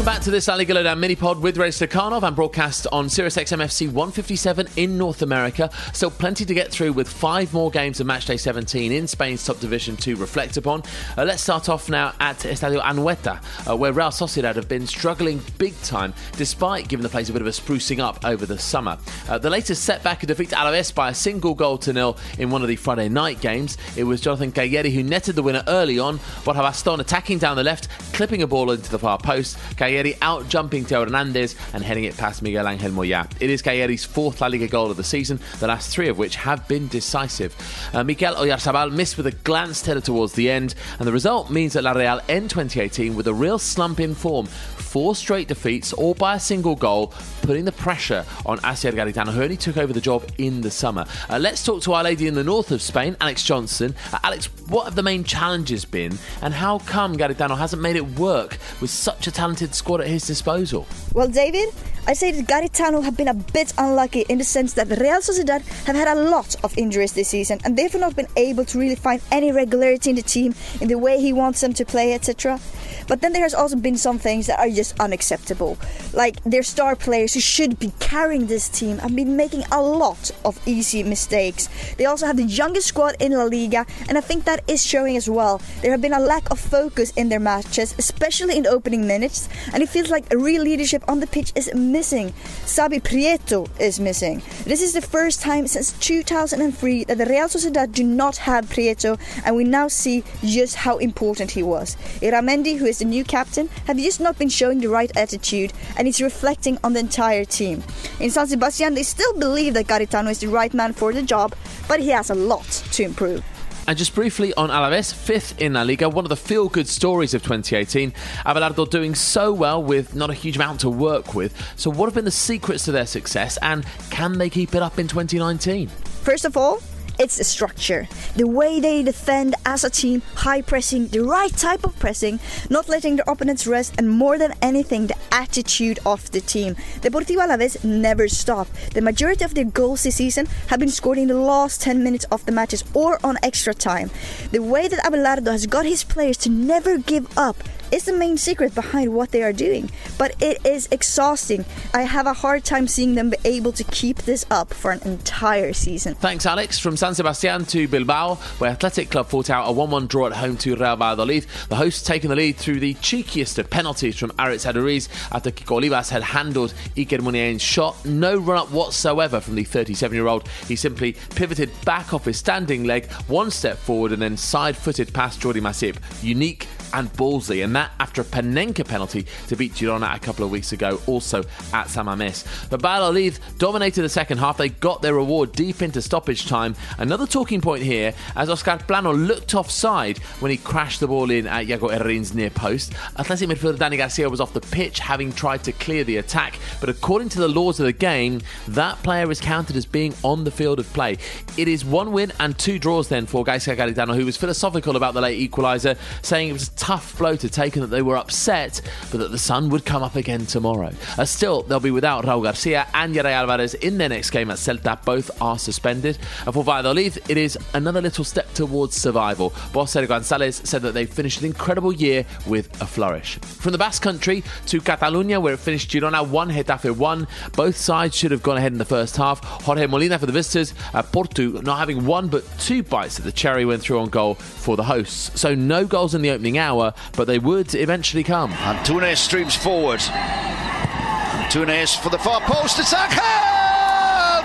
Welcome 0.00 0.14
back 0.14 0.22
to 0.22 0.30
this 0.30 0.48
La 0.48 0.54
Liga 0.54 0.72
Lowdown 0.72 0.98
mini 0.98 1.14
pod 1.14 1.42
with 1.42 1.58
Ray 1.58 1.68
Stakhanov 1.68 2.22
and 2.22 2.34
broadcast 2.34 2.86
on 2.90 3.10
Sirius 3.10 3.36
XM 3.36 3.62
FC 3.62 3.86
157 3.86 4.66
in 4.76 4.96
North 4.96 5.20
America. 5.20 5.68
Still 5.92 6.10
plenty 6.10 6.46
to 6.46 6.54
get 6.54 6.72
through 6.72 6.94
with 6.94 7.06
five 7.06 7.52
more 7.52 7.70
games 7.70 8.00
of 8.00 8.06
matchday 8.06 8.40
17 8.40 8.92
in 8.92 9.06
Spain's 9.06 9.44
top 9.44 9.60
division 9.60 9.98
to 9.98 10.16
reflect 10.16 10.56
upon. 10.56 10.84
Uh, 11.18 11.24
let's 11.24 11.42
start 11.42 11.68
off 11.68 11.90
now 11.90 12.14
at 12.18 12.38
Estadio 12.38 12.80
Anoeta, 12.80 13.42
uh, 13.68 13.76
where 13.76 13.92
Real 13.92 14.08
Sociedad 14.08 14.54
have 14.54 14.70
been 14.70 14.86
struggling 14.86 15.42
big 15.58 15.78
time 15.82 16.14
despite 16.38 16.88
giving 16.88 17.02
the 17.02 17.10
place 17.10 17.28
a 17.28 17.34
bit 17.34 17.42
of 17.42 17.48
a 17.48 17.50
sprucing 17.50 17.98
up 17.98 18.24
over 18.24 18.46
the 18.46 18.58
summer. 18.58 18.96
Uh, 19.28 19.36
the 19.36 19.50
latest 19.50 19.84
setback, 19.84 20.22
a 20.22 20.26
defeat 20.26 20.48
to 20.48 20.56
Alaves 20.56 20.94
by 20.94 21.10
a 21.10 21.14
single 21.14 21.52
goal 21.52 21.76
to 21.76 21.92
nil 21.92 22.16
in 22.38 22.48
one 22.48 22.62
of 22.62 22.68
the 22.68 22.76
Friday 22.76 23.10
night 23.10 23.42
games. 23.42 23.76
It 23.98 24.04
was 24.04 24.22
Jonathan 24.22 24.50
Calleri 24.50 24.94
who 24.94 25.02
netted 25.02 25.34
the 25.34 25.42
winner 25.42 25.62
early 25.68 25.98
on, 25.98 26.20
Borja 26.46 26.62
Baston 26.62 27.00
attacking 27.00 27.36
down 27.36 27.58
the 27.58 27.64
left, 27.64 27.90
clipping 28.14 28.40
a 28.40 28.46
ball 28.46 28.70
into 28.70 28.90
the 28.90 28.98
far 28.98 29.18
post. 29.18 29.58
Calleri 29.90 30.16
out 30.22 30.48
jumping 30.48 30.84
Theo 30.84 31.04
Hernandez 31.04 31.56
and 31.74 31.82
heading 31.82 32.04
it 32.04 32.16
past 32.16 32.42
Miguel 32.42 32.68
Angel 32.68 32.92
Moya. 32.92 33.28
It 33.40 33.50
is 33.50 33.60
Calleri's 33.60 34.04
fourth 34.04 34.40
La 34.40 34.46
Liga 34.46 34.68
goal 34.68 34.90
of 34.90 34.96
the 34.96 35.04
season, 35.04 35.40
the 35.58 35.66
last 35.66 35.90
three 35.90 36.08
of 36.08 36.16
which 36.16 36.36
have 36.36 36.66
been 36.68 36.86
decisive. 36.88 37.56
Uh, 37.92 38.04
Mikel 38.04 38.34
Oyarzabal 38.34 38.92
missed 38.92 39.16
with 39.16 39.26
a 39.26 39.32
glance 39.32 39.84
headed 39.84 40.04
towards 40.04 40.34
the 40.34 40.48
end, 40.50 40.74
and 40.98 41.08
the 41.08 41.12
result 41.12 41.50
means 41.50 41.72
that 41.72 41.82
La 41.82 41.92
Real 41.92 42.20
end 42.28 42.50
2018 42.50 43.16
with 43.16 43.26
a 43.26 43.34
real 43.34 43.58
slump 43.58 43.98
in 43.98 44.14
form. 44.14 44.46
Four 44.46 45.14
straight 45.14 45.48
defeats, 45.48 45.92
all 45.92 46.14
by 46.14 46.36
a 46.36 46.40
single 46.40 46.74
goal, 46.74 47.12
putting 47.42 47.64
the 47.64 47.72
pressure 47.72 48.24
on 48.44 48.58
Asier 48.58 48.92
Garitano, 48.92 49.32
who 49.32 49.42
only 49.42 49.56
took 49.56 49.76
over 49.76 49.92
the 49.92 50.00
job 50.00 50.28
in 50.38 50.60
the 50.60 50.70
summer. 50.70 51.04
Uh, 51.28 51.38
let's 51.38 51.64
talk 51.64 51.82
to 51.82 51.92
our 51.92 52.02
lady 52.02 52.26
in 52.26 52.34
the 52.34 52.44
north 52.44 52.72
of 52.72 52.82
Spain, 52.82 53.16
Alex 53.20 53.42
Johnson. 53.44 53.94
Uh, 54.12 54.18
Alex, 54.24 54.46
what 54.68 54.84
have 54.84 54.94
the 54.94 55.02
main 55.02 55.24
challenges 55.24 55.84
been, 55.84 56.18
and 56.42 56.54
how 56.54 56.78
come 56.80 57.16
Garitano 57.16 57.56
hasn't 57.56 57.82
made 57.82 57.96
it 57.96 58.18
work 58.18 58.58
with 58.80 58.90
such 58.90 59.26
a 59.26 59.30
talented 59.30 59.74
squad 59.80 60.00
at 60.02 60.08
his 60.08 60.26
disposal? 60.26 60.86
Well, 61.14 61.28
David, 61.28 61.68
I 62.06 62.12
say 62.12 62.30
that 62.32 62.46
Garitano 62.46 63.02
have 63.02 63.16
been 63.16 63.28
a 63.28 63.34
bit 63.34 63.72
unlucky 63.78 64.22
in 64.28 64.38
the 64.38 64.44
sense 64.44 64.74
that 64.74 64.88
Real 64.88 65.20
Sociedad 65.20 65.62
have 65.86 65.96
had 65.96 66.08
a 66.08 66.20
lot 66.30 66.54
of 66.62 66.76
injuries 66.76 67.12
this 67.12 67.28
season 67.28 67.60
and 67.64 67.76
they've 67.76 67.94
not 67.94 68.14
been 68.14 68.28
able 68.36 68.64
to 68.66 68.78
really 68.78 68.94
find 68.94 69.20
any 69.30 69.52
regularity 69.52 70.10
in 70.10 70.16
the 70.16 70.22
team 70.22 70.54
in 70.80 70.88
the 70.88 70.98
way 70.98 71.20
he 71.20 71.32
wants 71.32 71.60
them 71.60 71.72
to 71.74 71.84
play, 71.84 72.12
etc. 72.12 72.60
But 73.08 73.20
then 73.20 73.32
there 73.32 73.42
has 73.42 73.54
also 73.54 73.76
been 73.76 73.96
some 73.96 74.18
things 74.18 74.46
that 74.46 74.58
are 74.58 74.70
just 74.70 74.98
unacceptable. 75.00 75.78
Like 76.12 76.42
their 76.44 76.62
star 76.62 76.96
players 76.96 77.34
who 77.34 77.40
should 77.40 77.78
be 77.78 77.92
carrying 78.00 78.46
this 78.46 78.68
team 78.68 78.98
have 78.98 79.14
been 79.14 79.36
making 79.36 79.64
a 79.72 79.80
lot 79.80 80.30
of 80.44 80.60
easy 80.66 81.02
mistakes. 81.02 81.68
They 81.96 82.06
also 82.06 82.26
have 82.26 82.36
the 82.36 82.44
youngest 82.44 82.88
squad 82.88 83.16
in 83.20 83.32
La 83.32 83.44
Liga, 83.44 83.86
and 84.08 84.18
I 84.18 84.20
think 84.20 84.44
that 84.44 84.64
is 84.68 84.84
showing 84.84 85.16
as 85.16 85.28
well. 85.28 85.60
There 85.82 85.90
have 85.92 86.00
been 86.00 86.12
a 86.12 86.20
lack 86.20 86.50
of 86.50 86.58
focus 86.58 87.12
in 87.16 87.28
their 87.28 87.40
matches, 87.40 87.94
especially 87.98 88.56
in 88.56 88.64
the 88.64 88.70
opening 88.70 89.06
minutes, 89.06 89.48
and 89.72 89.82
it 89.82 89.88
feels 89.88 90.10
like 90.10 90.24
real 90.32 90.62
leadership 90.62 91.04
on 91.08 91.20
the 91.20 91.26
pitch 91.26 91.52
is 91.54 91.72
missing. 91.74 92.32
Xabi 92.64 93.00
Prieto 93.00 93.68
is 93.80 94.00
missing. 94.00 94.42
This 94.64 94.82
is 94.82 94.92
the 94.92 95.02
first 95.02 95.40
time 95.40 95.66
since 95.66 95.92
2003 96.00 97.04
that 97.04 97.18
the 97.18 97.26
Real 97.26 97.48
Sociedad 97.48 97.92
do 97.92 98.04
not 98.04 98.36
have 98.38 98.68
Prieto, 98.68 99.18
and 99.44 99.56
we 99.56 99.64
now 99.64 99.88
see 99.88 100.24
just 100.42 100.76
how 100.76 100.98
important 100.98 101.50
he 101.50 101.62
was. 101.62 101.96
Illarramendi, 102.20 102.79
who 102.80 102.86
is 102.86 102.98
the 102.98 103.04
new 103.04 103.22
captain, 103.22 103.68
have 103.86 103.96
just 103.96 104.20
not 104.20 104.38
been 104.38 104.48
showing 104.48 104.80
the 104.80 104.88
right 104.88 105.14
attitude, 105.16 105.72
and 105.96 106.08
it's 106.08 106.20
reflecting 106.20 106.78
on 106.82 106.94
the 106.94 107.00
entire 107.00 107.44
team. 107.44 107.82
In 108.18 108.30
San 108.30 108.48
Sebastian, 108.48 108.94
they 108.94 109.02
still 109.04 109.34
believe 109.34 109.74
that 109.74 109.86
Garitano 109.86 110.30
is 110.30 110.40
the 110.40 110.48
right 110.48 110.72
man 110.74 110.92
for 110.92 111.12
the 111.12 111.22
job, 111.22 111.54
but 111.86 112.00
he 112.00 112.08
has 112.08 112.30
a 112.30 112.34
lot 112.34 112.66
to 112.92 113.04
improve. 113.04 113.44
And 113.86 113.98
just 113.98 114.14
briefly 114.14 114.54
on 114.54 114.68
Alaves, 114.68 115.12
fifth 115.12 115.60
in 115.60 115.72
La 115.72 115.82
Liga, 115.82 116.08
one 116.08 116.24
of 116.24 116.28
the 116.28 116.36
feel 116.36 116.68
good 116.68 116.86
stories 116.86 117.34
of 117.34 117.42
2018. 117.42 118.12
Abelardo 118.46 118.88
doing 118.88 119.14
so 119.14 119.52
well 119.52 119.82
with 119.82 120.14
not 120.14 120.30
a 120.30 120.34
huge 120.34 120.56
amount 120.56 120.80
to 120.80 120.90
work 120.90 121.34
with. 121.34 121.54
So, 121.76 121.90
what 121.90 122.06
have 122.06 122.14
been 122.14 122.24
the 122.24 122.30
secrets 122.30 122.84
to 122.84 122.92
their 122.92 123.06
success, 123.06 123.58
and 123.62 123.84
can 124.10 124.38
they 124.38 124.50
keep 124.50 124.74
it 124.74 124.82
up 124.82 124.98
in 124.98 125.08
2019? 125.08 125.88
First 125.88 126.44
of 126.44 126.56
all, 126.56 126.80
it's 127.20 127.36
the 127.36 127.44
structure. 127.44 128.08
The 128.34 128.48
way 128.48 128.80
they 128.80 129.02
defend 129.02 129.54
as 129.66 129.84
a 129.84 129.90
team, 129.90 130.22
high 130.36 130.62
pressing, 130.62 131.08
the 131.08 131.20
right 131.20 131.54
type 131.54 131.84
of 131.84 131.98
pressing, 131.98 132.40
not 132.70 132.88
letting 132.88 133.16
their 133.16 133.26
opponents 133.28 133.66
rest, 133.66 133.94
and 133.98 134.08
more 134.08 134.38
than 134.38 134.54
anything, 134.62 135.06
the 135.06 135.16
attitude 135.30 135.98
of 136.06 136.30
the 136.30 136.40
team. 136.40 136.76
Deportivo 137.02 137.46
Alaves 137.46 137.84
never 137.84 138.26
stop. 138.26 138.68
The 138.94 139.02
majority 139.02 139.44
of 139.44 139.54
their 139.54 139.66
goals 139.66 140.02
this 140.02 140.16
season 140.16 140.46
have 140.68 140.80
been 140.80 140.88
scored 140.88 141.18
in 141.18 141.28
the 141.28 141.34
last 141.34 141.82
10 141.82 142.02
minutes 142.02 142.24
of 142.32 142.46
the 142.46 142.52
matches 142.52 142.84
or 142.94 143.18
on 143.22 143.36
extra 143.42 143.74
time. 143.74 144.10
The 144.50 144.62
way 144.62 144.88
that 144.88 145.04
Abelardo 145.04 145.52
has 145.52 145.66
got 145.66 145.84
his 145.84 146.04
players 146.04 146.38
to 146.38 146.48
never 146.48 146.96
give 146.96 147.26
up 147.36 147.56
is 147.92 148.04
the 148.04 148.12
main 148.12 148.36
secret 148.36 148.74
behind 148.74 149.14
what 149.14 149.30
they 149.30 149.42
are 149.42 149.52
doing. 149.52 149.90
But 150.18 150.40
it 150.40 150.64
is 150.64 150.88
exhausting. 150.90 151.64
I 151.94 152.02
have 152.02 152.26
a 152.26 152.32
hard 152.32 152.64
time 152.64 152.88
seeing 152.88 153.14
them 153.14 153.30
be 153.30 153.36
able 153.44 153.72
to 153.72 153.84
keep 153.84 154.18
this 154.18 154.46
up 154.50 154.72
for 154.72 154.90
an 154.90 155.00
entire 155.02 155.72
season. 155.72 156.14
Thanks, 156.14 156.46
Alex. 156.46 156.78
From 156.78 156.96
San 156.96 157.14
Sebastian 157.14 157.64
to 157.66 157.88
Bilbao, 157.88 158.36
where 158.58 158.70
Athletic 158.70 159.10
Club 159.10 159.28
fought 159.28 159.50
out 159.50 159.68
a 159.68 159.72
1 159.72 159.90
1 159.90 160.06
draw 160.06 160.26
at 160.26 160.32
home 160.32 160.56
to 160.58 160.76
Real 160.76 160.96
Valladolid. 160.96 161.46
The 161.68 161.76
hosts 161.76 162.02
taking 162.02 162.30
the 162.30 162.36
lead 162.36 162.56
through 162.56 162.80
the 162.80 162.94
cheekiest 162.94 163.58
of 163.58 163.70
penalties 163.70 164.18
from 164.18 164.30
Aritz 164.32 164.70
Aduriz 164.70 165.08
after 165.32 165.50
Kiko 165.50 165.80
Olivas 165.80 166.10
had 166.10 166.22
handled 166.22 166.74
Iker 166.96 167.20
Muniain's 167.20 167.62
shot. 167.62 168.04
No 168.04 168.36
run 168.36 168.58
up 168.58 168.70
whatsoever 168.70 169.40
from 169.40 169.54
the 169.54 169.64
37 169.64 170.14
year 170.14 170.26
old. 170.26 170.48
He 170.68 170.76
simply 170.76 171.16
pivoted 171.34 171.70
back 171.84 172.12
off 172.14 172.24
his 172.24 172.38
standing 172.38 172.84
leg, 172.84 173.10
one 173.28 173.50
step 173.50 173.78
forward, 173.78 174.12
and 174.12 174.22
then 174.22 174.36
side 174.36 174.76
footed 174.76 175.12
past 175.12 175.40
Jordi 175.40 175.60
Masip. 175.60 175.96
Unique 176.22 176.66
and 176.92 177.12
ballsy, 177.12 177.64
and 177.64 177.74
that 177.76 177.90
after 178.00 178.22
a 178.22 178.24
Panenka 178.24 178.86
penalty 178.86 179.26
to 179.48 179.56
beat 179.56 179.72
Girona 179.74 180.14
a 180.14 180.18
couple 180.18 180.44
of 180.44 180.50
weeks 180.50 180.72
ago, 180.72 181.00
also 181.06 181.42
at 181.72 181.88
San 181.88 182.06
Mamés. 182.06 182.44
But 182.70 182.82
Valladolid 182.82 183.38
dominated 183.58 184.02
the 184.02 184.08
second 184.08 184.38
half. 184.38 184.56
They 184.56 184.68
got 184.68 185.02
their 185.02 185.14
reward 185.14 185.52
deep 185.52 185.82
into 185.82 186.02
stoppage 186.02 186.46
time. 186.46 186.74
Another 186.98 187.26
talking 187.26 187.60
point 187.60 187.82
here 187.82 188.14
as 188.36 188.48
Oscar 188.48 188.78
Plano 188.78 189.12
looked 189.12 189.54
offside 189.54 190.18
when 190.40 190.50
he 190.50 190.56
crashed 190.56 191.00
the 191.00 191.08
ball 191.08 191.30
in 191.30 191.46
at 191.46 191.66
Yago 191.66 191.90
Herrerin's 191.90 192.34
near 192.34 192.50
post. 192.50 192.92
Athletic 193.18 193.48
midfielder 193.48 193.76
Dani 193.76 193.96
Garcia 193.96 194.28
was 194.28 194.40
off 194.40 194.52
the 194.52 194.60
pitch, 194.60 194.98
having 195.00 195.32
tried 195.32 195.64
to 195.64 195.72
clear 195.72 196.04
the 196.04 196.18
attack, 196.18 196.58
but 196.80 196.88
according 196.88 197.28
to 197.30 197.38
the 197.38 197.48
laws 197.48 197.80
of 197.80 197.86
the 197.86 197.92
game, 197.92 198.40
that 198.68 199.02
player 199.02 199.30
is 199.30 199.40
counted 199.40 199.76
as 199.76 199.86
being 199.86 200.14
on 200.22 200.44
the 200.44 200.50
field 200.50 200.78
of 200.78 200.92
play. 200.92 201.18
It 201.56 201.68
is 201.68 201.84
one 201.84 202.12
win 202.12 202.32
and 202.38 202.58
two 202.58 202.78
draws 202.78 203.08
then 203.08 203.26
for 203.26 203.44
Gaizka 203.44 203.76
Garitano, 203.76 204.14
who 204.14 204.24
was 204.24 204.36
philosophical 204.36 204.96
about 204.96 205.14
the 205.14 205.20
late 205.20 205.50
equaliser, 205.50 205.96
saying 206.22 206.48
it 206.48 206.52
was 206.52 206.68
tough 206.80 207.18
blow 207.18 207.36
to 207.36 207.48
take 207.48 207.76
and 207.76 207.82
that 207.82 207.88
they 207.88 208.00
were 208.00 208.16
upset, 208.16 208.80
but 209.10 209.18
that 209.18 209.30
the 209.30 209.38
sun 209.38 209.68
would 209.68 209.84
come 209.84 210.02
up 210.02 210.16
again 210.16 210.46
tomorrow. 210.46 210.90
Uh, 211.18 211.24
still, 211.26 211.62
they'll 211.62 211.78
be 211.78 211.90
without 211.90 212.24
Raul 212.24 212.42
Garcia 212.42 212.86
and 212.94 213.14
Yeray 213.14 213.32
Alvarez 213.32 213.74
in 213.74 213.98
their 213.98 214.08
next 214.08 214.30
game 214.30 214.50
at 214.50 214.56
Celta. 214.56 215.04
Both 215.04 215.30
are 215.42 215.58
suspended. 215.58 216.18
And 216.46 216.54
for 216.54 216.64
Valladolid, 216.64 217.18
it 217.28 217.36
is 217.36 217.58
another 217.74 218.00
little 218.00 218.24
step 218.24 218.52
towards 218.54 218.96
survival. 218.96 219.52
Boss 219.74 219.94
Sergio 219.94 220.08
Gonzalez 220.08 220.62
said 220.64 220.80
that 220.82 220.94
they 220.94 221.04
finished 221.04 221.40
an 221.40 221.46
incredible 221.46 221.92
year 221.92 222.24
with 222.46 222.80
a 222.80 222.86
flourish. 222.86 223.36
From 223.38 223.72
the 223.72 223.78
Basque 223.78 224.02
Country 224.02 224.42
to 224.66 224.80
Catalonia, 224.80 225.38
where 225.38 225.52
it 225.52 225.60
finished 225.60 225.90
Girona 225.90 226.26
1, 226.26 226.50
Getafe 226.50 226.96
1. 226.96 227.26
Both 227.52 227.76
sides 227.76 228.16
should 228.16 228.30
have 228.30 228.42
gone 228.42 228.56
ahead 228.56 228.72
in 228.72 228.78
the 228.78 228.84
first 228.86 229.16
half. 229.16 229.44
Jorge 229.44 229.86
Molina 229.86 230.18
for 230.18 230.26
the 230.26 230.32
visitors, 230.32 230.72
uh, 230.94 231.02
Portu 231.02 231.62
not 231.62 231.78
having 231.78 232.06
one 232.06 232.28
but 232.28 232.44
two 232.58 232.82
bites 232.82 233.18
at 233.18 233.24
the 233.24 233.32
cherry 233.32 233.64
went 233.66 233.82
through 233.82 234.00
on 234.00 234.08
goal 234.08 234.34
for 234.34 234.76
the 234.76 234.84
hosts. 234.84 235.38
So 235.38 235.54
no 235.54 235.84
goals 235.84 236.14
in 236.14 236.22
the 236.22 236.30
opening 236.30 236.56
hour, 236.56 236.69
but 236.76 237.26
they 237.26 237.38
would 237.38 237.74
eventually 237.74 238.22
come. 238.22 238.52
Antunes 238.52 239.18
streams 239.18 239.56
forward. 239.56 240.00
Antunes 240.00 241.96
for 242.00 242.10
the 242.10 242.18
far 242.18 242.40
post. 242.42 242.78
Angel! 242.78 243.22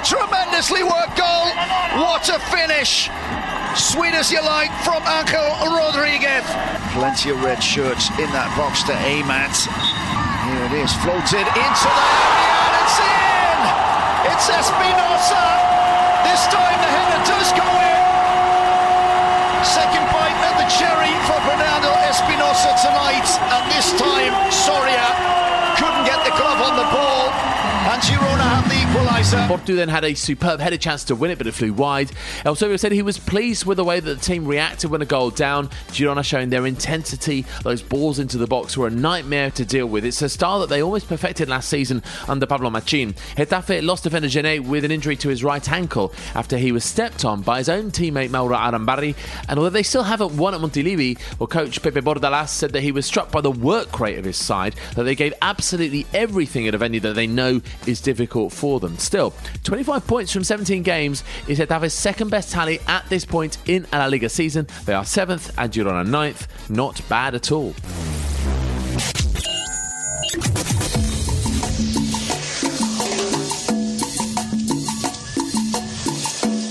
Tremendously 0.04 0.84
worked 0.84 1.18
goal. 1.18 1.48
What 2.02 2.30
a 2.30 2.40
finish. 2.52 3.10
Sweet 3.76 4.14
as 4.14 4.32
you 4.32 4.42
like 4.42 4.72
from 4.84 5.02
Angel 5.04 5.44
Rodriguez. 5.68 6.46
Plenty 6.94 7.30
of 7.32 7.44
red 7.44 7.62
shirts 7.62 8.10
in 8.20 8.30
that 8.32 8.48
box 8.56 8.84
to 8.88 8.94
aim 9.04 9.28
at. 9.28 9.56
Here 10.46 10.64
it 10.70 10.76
is, 10.78 10.94
floated 11.02 11.44
into 11.44 11.88
the 11.90 12.06
area 12.06 12.56
and 12.70 12.76
it's 12.86 12.98
in! 13.02 13.60
It's 14.30 14.48
Espinosa! 14.48 15.46
This 16.24 16.46
time 16.54 16.78
the 16.78 16.92
header 16.92 17.22
does 17.26 17.50
go 17.58 17.66
in. 17.66 18.06
Second 19.66 20.06
bite 20.14 20.38
at 20.38 20.56
the 20.62 20.70
cherry 20.70 21.14
for 21.26 21.40
Bernardo 21.50 21.95
Barca 22.56 22.88
tonight, 22.88 23.28
and 23.52 23.72
this 23.72 23.92
time 24.00 24.32
Soria 24.50 25.12
couldn't 25.76 26.06
get 26.06 26.24
the 26.24 26.32
glove 26.38 26.62
on 26.62 26.78
the 26.78 26.88
ball. 26.88 27.45
Portu 29.48 29.76
then 29.76 29.90
had 29.90 30.04
a 30.04 30.14
superb 30.14 30.60
headed 30.60 30.82
chance 30.82 31.04
to 31.06 31.16
win 31.16 31.32
it, 31.32 31.38
but 31.38 31.48
it 31.48 31.54
flew 31.54 31.74
wide. 31.74 32.12
Eusebio 32.46 32.78
said 32.78 32.92
he 32.92 33.02
was 33.02 33.18
pleased 33.18 33.66
with 33.66 33.78
the 33.78 33.84
way 33.84 34.00
that 34.00 34.14
the 34.14 34.22
team 34.22 34.46
reacted 34.46 34.92
when 34.92 35.02
a 35.02 35.06
goal 35.06 35.30
down. 35.30 35.70
Girona 35.90 36.24
showing 36.24 36.50
their 36.50 36.66
intensity. 36.66 37.46
Those 37.64 37.82
balls 37.82 38.20
into 38.20 38.38
the 38.38 38.48
box 38.48 38.78
were 38.78 38.88
a 38.88 38.92
nightmare 38.92 39.52
to 39.52 39.66
deal 39.66 39.88
with. 39.88 40.06
It's 40.06 40.22
a 40.22 40.30
style 40.30 40.60
that 40.60 40.70
they 40.70 40.82
almost 40.82 41.08
perfected 41.08 41.50
last 41.50 41.70
season 41.70 42.04
under 42.28 42.46
Pablo 42.46 42.70
Machin. 42.70 43.14
Getafe 43.36 43.84
lost 43.84 44.04
defender 44.04 44.28
Djené 44.28 44.66
with 44.66 44.84
an 44.84 44.92
injury 44.92 45.16
to 45.18 45.30
his 45.30 45.44
right 45.44 45.72
ankle 45.72 46.14
after 46.34 46.58
he 46.58 46.72
was 46.72 46.84
stepped 46.84 47.26
on 47.26 47.42
by 47.42 47.60
his 47.60 47.70
own 47.70 47.92
teammate 47.92 48.30
Mauro 48.30 48.56
Arambarri. 48.56 49.16
And 49.48 49.58
although 49.58 49.70
they 49.70 49.84
still 49.84 50.04
haven't 50.04 50.38
won 50.38 50.54
at 50.54 50.62
Montilivi, 50.62 51.20
well, 51.40 51.48
coach 51.48 51.82
Pepe 51.82 52.02
Bordalas 52.02 52.50
said 52.50 52.74
that 52.74 52.82
he 52.82 52.92
was 52.92 53.06
struck 53.06 53.32
by 53.32 53.42
the 53.42 53.52
work 53.52 54.00
rate 54.00 54.18
of 54.18 54.26
his 54.26 54.38
side, 54.38 54.76
that 54.96 55.04
they 55.04 55.16
gave 55.16 55.34
absolutely 55.42 56.06
everything 56.14 56.68
at 56.68 56.76
a 56.76 56.78
venue 56.78 57.00
that 57.00 57.14
they 57.14 57.28
know 57.28 57.62
is 57.88 58.02
difficult 58.02 58.52
for 58.52 58.80
them. 58.80 58.98
Still, 58.98 59.34
25 59.64 60.08
points 60.08 60.32
from 60.32 60.44
17 60.44 60.84
games 60.84 61.24
is 61.48 61.60
Getafe's 61.60 61.94
second 61.94 62.30
best 62.30 62.52
tally 62.52 62.80
at 62.88 63.08
this 63.10 63.26
point 63.26 63.58
in 63.68 63.86
La 63.92 64.06
Liga 64.06 64.30
season. 64.30 64.68
They 64.86 64.94
are 64.94 65.06
seventh 65.06 65.54
and 65.58 65.72
Girona 65.72 66.08
ninth. 66.08 66.48
Not 66.70 67.02
bad 67.10 67.36
at 67.36 67.52
all. 67.52 67.74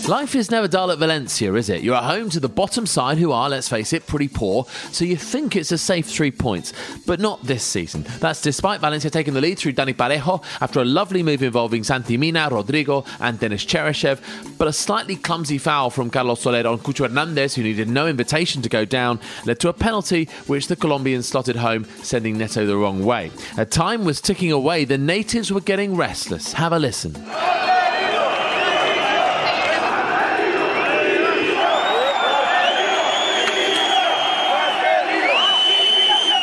Life 0.09 0.35
is 0.35 0.51
never 0.51 0.69
dull 0.69 0.91
at 0.91 0.99
Valencia, 0.99 1.55
is 1.55 1.71
it? 1.71 1.83
You're 1.83 1.95
at 1.95 2.05
home 2.05 2.29
to 2.29 2.39
the 2.39 2.49
bottom 2.49 2.85
side, 2.85 3.17
who 3.17 3.33
are, 3.33 3.49
let's 3.49 3.71
face 3.71 3.95
it, 3.95 4.07
pretty 4.07 4.29
poor, 4.29 4.67
so 4.93 5.03
you 5.03 5.17
think 5.17 5.57
it's 5.57 5.73
a 5.73 5.79
safe 5.79 6.05
three 6.05 6.31
points. 6.31 6.75
But 7.07 7.21
not 7.21 7.43
this 7.43 7.65
season. 7.65 8.05
That's 8.21 8.43
despite 8.43 8.83
Valencia 8.83 9.09
taking 9.09 9.33
the 9.33 9.41
lead 9.41 9.59
through 9.59 9.73
Dani 9.73 9.95
Parejo 9.95 10.45
after 10.61 10.83
a 10.83 10.85
lovely 10.85 11.23
move 11.23 11.43
involving 11.43 11.85
Santi 11.85 12.19
Mina, 12.19 12.51
Rodrigo, 12.51 13.07
and 13.19 13.41
Denis 13.41 13.65
Cheryshev. 13.65 14.21
But 14.59 14.69
a 14.69 14.75
slightly 14.75 15.17
clumsy 15.17 15.57
foul 15.57 15.89
from 15.89 16.11
Carlos 16.11 16.43
Soler 16.43 16.67
on 16.67 16.81
Cucho 16.81 17.09
Hernandez, 17.09 17.55
who 17.55 17.63
needed 17.63 17.89
no 17.89 18.07
invitation 18.07 18.61
to 18.61 18.69
go 18.69 18.85
down, 18.85 19.21
led 19.47 19.59
to 19.61 19.71
a 19.71 19.73
penalty 19.73 20.29
which 20.47 20.69
the 20.69 20.77
Colombians 20.77 21.29
slotted 21.29 21.57
home, 21.57 21.87
sending 22.03 22.37
Neto 22.37 22.67
the 22.67 22.77
wrong 22.77 23.07
way. 23.07 23.31
As 23.57 23.71
time 23.71 24.05
was 24.05 24.21
ticking 24.21 24.53
away, 24.53 24.85
the 24.85 24.99
natives 24.99 25.51
were 25.51 25.63
getting 25.63 25.97
restless. 25.97 26.53
Have 26.53 26.75
a 26.75 26.79
listen. 26.79 27.15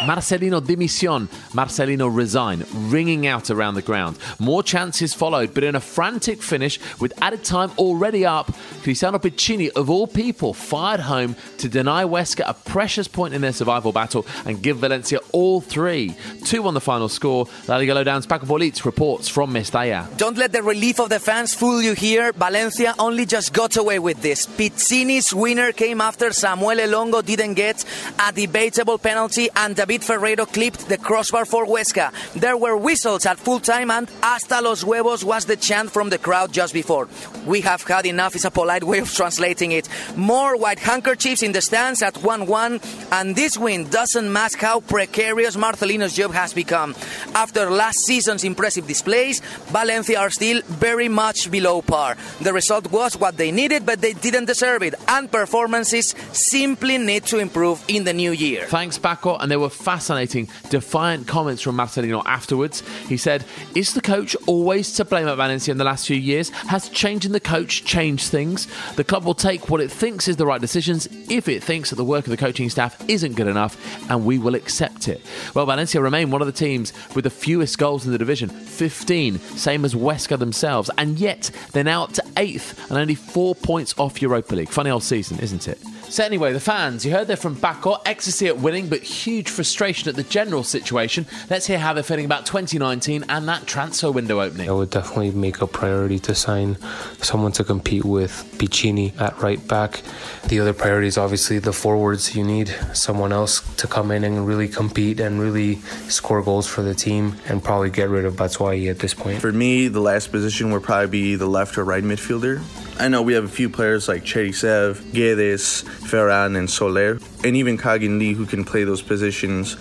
Marcelino 0.02 0.60
dimisión, 0.60 1.30
Marcelino 1.54 2.10
resign, 2.14 2.66
ringing 2.90 3.28
out 3.28 3.52
around 3.52 3.76
the 3.76 3.82
ground. 3.84 4.18
More 4.40 4.64
chances 4.64 5.14
followed, 5.14 5.54
but 5.54 5.64
in 5.64 5.76
a 5.76 5.80
frantic 5.80 6.42
finish 6.42 6.80
with 7.00 7.14
added 7.22 7.44
time 7.44 7.72
already 7.78 8.26
up, 8.26 8.52
Cristiano 8.82 9.20
Piccini, 9.20 9.70
of 9.70 9.92
all 9.92 10.08
people, 10.08 10.54
fired 10.56 11.02
home 11.02 11.36
to 11.60 11.70
deny 11.70 12.04
Huesca 12.04 12.44
a 12.48 12.54
precious 12.56 13.08
point 13.08 13.36
in 13.36 13.42
their 13.42 13.54
survival 13.54 13.92
battle 13.92 14.26
and 14.46 14.64
give 14.64 14.78
Valencia 14.78 15.20
all 15.34 15.62
three. 15.62 16.16
Two 16.46 16.66
on 16.68 16.74
the 16.74 16.82
final 16.82 17.08
score. 17.08 17.48
La 17.68 17.78
Liga 17.78 17.94
Lowdown's 17.94 18.26
Paco 18.26 18.48
Politz 18.48 18.84
reports 18.86 19.28
from 19.28 19.54
Mestalla. 19.54 20.08
Don't 20.18 20.38
let 20.38 20.52
the 20.52 20.64
relief 20.64 21.00
of 21.00 21.10
the 21.10 21.20
fans 21.20 21.54
fool 21.54 21.82
you 21.82 21.94
here. 21.94 22.32
Valencia 22.34 22.96
only 22.98 23.28
just 23.28 23.54
got 23.54 23.78
away 23.78 24.00
with 24.00 24.22
this. 24.24 24.48
Piccini's 24.48 25.32
winner 25.32 25.72
came 25.72 26.02
after 26.02 26.30
Samuele 26.30 26.90
Longo 26.90 27.22
didn't 27.22 27.54
get 27.54 27.86
a 28.20 28.32
debatable 28.32 28.98
penalty 28.98 29.48
and 29.56 29.76
David 29.92 30.08
Ferreiro 30.08 30.46
clipped 30.46 30.88
the 30.88 30.98
crossbar 30.98 31.44
for 31.44 31.66
Huesca. 31.66 32.14
There 32.34 32.56
were 32.56 32.78
whistles 32.78 33.26
at 33.26 33.38
full 33.38 33.60
time 33.60 33.92
and 33.92 34.10
hasta 34.24 34.62
los 34.62 34.84
huevos 34.84 35.26
was 35.26 35.44
the 35.44 35.58
chant 35.58 35.92
from 35.92 36.10
the 36.10 36.18
crowd 36.18 36.54
just 36.54 36.74
before. 36.74 37.10
We 37.46 37.60
have 37.60 37.82
had 37.82 38.06
enough 38.06 38.34
is 38.38 38.46
a 38.46 38.52
polite 38.52 38.86
way 38.86 39.00
of 39.00 39.14
translating 39.14 39.74
it. 39.74 39.90
More 40.16 40.56
white 40.56 40.80
handkerchiefs 40.80 41.44
in 41.44 41.52
the 41.52 41.60
stands 41.60 42.02
at 42.02 42.16
1 42.24 42.46
1, 42.46 42.80
and 43.12 43.36
this 43.36 43.58
win 43.58 43.90
doesn't 43.90 44.32
mask 44.32 44.60
how 44.60 44.80
precarious 44.80 45.58
Marcelino's 45.58 46.14
job 46.14 46.32
has 46.32 46.54
become. 46.54 46.96
After 47.36 47.70
last 47.70 48.00
season's 48.00 48.46
impressive 48.46 48.88
displays, 48.88 49.42
Valencia 49.74 50.20
are 50.22 50.30
still 50.30 50.62
very 50.68 51.10
much 51.10 51.52
below 51.52 51.82
par. 51.82 52.16
The 52.40 52.54
result 52.54 52.90
was 52.92 53.18
what 53.18 53.36
they 53.36 53.52
needed, 53.52 53.86
but 53.86 54.00
they 54.00 54.14
didn't 54.14 54.46
deserve 54.46 54.84
it, 54.84 54.96
and 55.10 55.30
performances 55.30 56.16
simply 56.32 56.98
need 56.98 57.26
to 57.26 57.40
improve 57.40 57.84
in 57.90 58.06
the 58.06 58.14
new 58.14 58.32
year. 58.32 58.68
Thanks, 58.68 58.98
Paco, 58.98 59.36
and 59.36 59.52
there 59.52 59.60
were 59.60 59.81
fascinating, 59.82 60.48
defiant 60.70 61.28
comments 61.28 61.62
from 61.62 61.76
Marcelino 61.78 62.24
afterwards. 62.26 62.82
He 63.08 63.18
said, 63.18 63.46
Is 63.76 63.94
the 63.94 64.02
coach 64.02 64.36
always 64.48 64.94
to 64.94 65.06
blame 65.06 65.28
at 65.28 65.36
Valencia 65.36 65.72
in 65.72 65.78
the 65.78 65.84
last 65.84 66.08
few 66.08 66.18
years? 66.18 66.50
Has 66.50 66.90
changing 66.90 67.32
the 67.32 67.40
coach 67.40 67.84
changed 67.84 68.30
things? 68.30 68.68
The 68.96 69.04
club 69.04 69.26
will 69.26 69.34
take 69.34 69.70
what 69.70 69.82
it 69.82 69.92
thinks 69.92 70.28
is 70.28 70.38
the 70.38 70.46
right 70.46 70.62
decisions 70.62 71.08
if 71.30 71.48
it 71.48 71.64
thinks 71.64 71.90
that 71.90 71.96
the 71.96 72.06
work 72.06 72.26
of 72.26 72.32
the 72.32 72.38
coaching 72.38 72.70
staff 72.70 73.04
isn't 73.10 73.34
good 73.34 73.48
enough, 73.48 73.78
and 74.10 74.26
we 74.26 74.38
will 74.38 74.56
accept 74.56 75.08
it. 75.08 75.22
Well, 75.54 75.66
Valencia 75.66 76.02
remain 76.02 76.32
one 76.32 76.42
of 76.42 76.48
the 76.48 76.54
teams 76.54 76.94
with 77.16 77.24
the 77.24 77.30
fewest 77.30 77.78
goals 77.78 78.06
in 78.06 78.12
the 78.12 78.18
division 78.18 78.50
15, 78.50 79.40
same 79.40 79.86
as 79.86 79.94
Huesca 79.94 80.38
themselves, 80.38 80.90
and 80.98 81.20
yet 81.20 81.52
they're 81.72 81.84
now 81.84 82.04
up 82.04 82.14
to 82.14 82.24
eighth 82.38 82.90
and 82.90 82.98
only 82.98 83.16
four 83.16 83.56
points 83.56 83.96
off 83.98 84.22
Europa 84.22 84.56
League. 84.56 84.70
Funny 84.70 84.90
old 84.90 85.04
season, 85.04 85.40
isn't 85.40 85.68
it? 85.68 85.80
So 86.12 86.26
anyway, 86.26 86.52
the 86.52 86.60
fans, 86.60 87.06
you 87.06 87.14
heard 87.14 87.28
they're 87.28 87.38
from 87.38 87.56
Paco, 87.56 87.94
ecstasy 88.06 88.48
at 88.48 88.58
winning, 88.58 88.90
but 88.90 89.02
huge 89.02 89.48
frustration 89.48 90.10
at 90.10 90.18
the 90.18 90.24
general 90.24 90.62
situation. 90.62 91.26
Let's 91.50 91.68
hear 91.68 91.80
how 91.80 91.94
they're 91.94 92.04
feeling 92.04 92.26
about 92.26 92.46
2019 92.46 93.24
and 93.30 93.48
that 93.48 93.66
transfer 93.66 94.12
window 94.12 94.42
opening. 94.42 94.68
I 94.68 94.74
would 94.74 94.90
definitely 94.90 95.32
make 95.32 95.62
a 95.62 95.68
priority 95.68 96.20
to 96.20 96.36
sign 96.36 96.78
someone 97.22 97.54
to 97.54 97.64
compete 97.64 98.04
with 98.04 98.32
Piccini 98.58 99.18
at 99.22 99.42
right 99.42 99.66
back. 99.70 100.02
The 100.50 100.60
other 100.60 100.74
priority 100.74 101.08
is 101.08 101.18
obviously 101.18 101.60
the 101.60 101.72
forwards. 101.72 102.36
You 102.36 102.44
need 102.44 102.76
someone 102.92 103.32
else 103.32 103.62
to 103.78 103.88
come 103.88 104.12
in 104.12 104.26
and 104.26 104.46
really 104.46 104.68
compete 104.68 105.22
and 105.22 105.40
really 105.40 105.76
score 106.10 106.42
goals 106.42 106.68
for 106.68 106.82
the 106.82 106.94
team 106.94 107.38
and 107.48 107.64
probably 107.64 107.90
get 107.90 108.10
rid 108.10 108.26
of 108.26 108.34
Batshuayi 108.34 108.92
at 108.92 109.00
this 109.00 109.14
point. 109.14 109.40
For 109.40 109.54
me, 109.54 109.88
the 109.88 110.02
last 110.02 110.30
position 110.34 110.72
would 110.72 110.84
probably 110.84 111.08
be 111.08 111.36
the 111.36 111.48
left 111.48 111.78
or 111.78 111.86
right 111.86 112.04
midfielder. 112.04 112.62
I 113.02 113.08
know 113.08 113.24
we 113.24 113.34
have 113.34 113.46
a 113.46 113.48
few 113.48 113.68
players 113.68 114.08
like 114.08 114.24
Cheryshev, 114.24 114.98
Guedes, 115.12 115.84
Ferran, 116.08 116.56
and 116.56 116.70
Soler, 116.70 117.18
and 117.44 117.56
even 117.56 117.76
Kang-in 117.76 118.20
Lee 118.20 118.34
who 118.34 118.46
can 118.46 118.64
play 118.64 118.84
those 118.84 119.02
positions. 119.02 119.76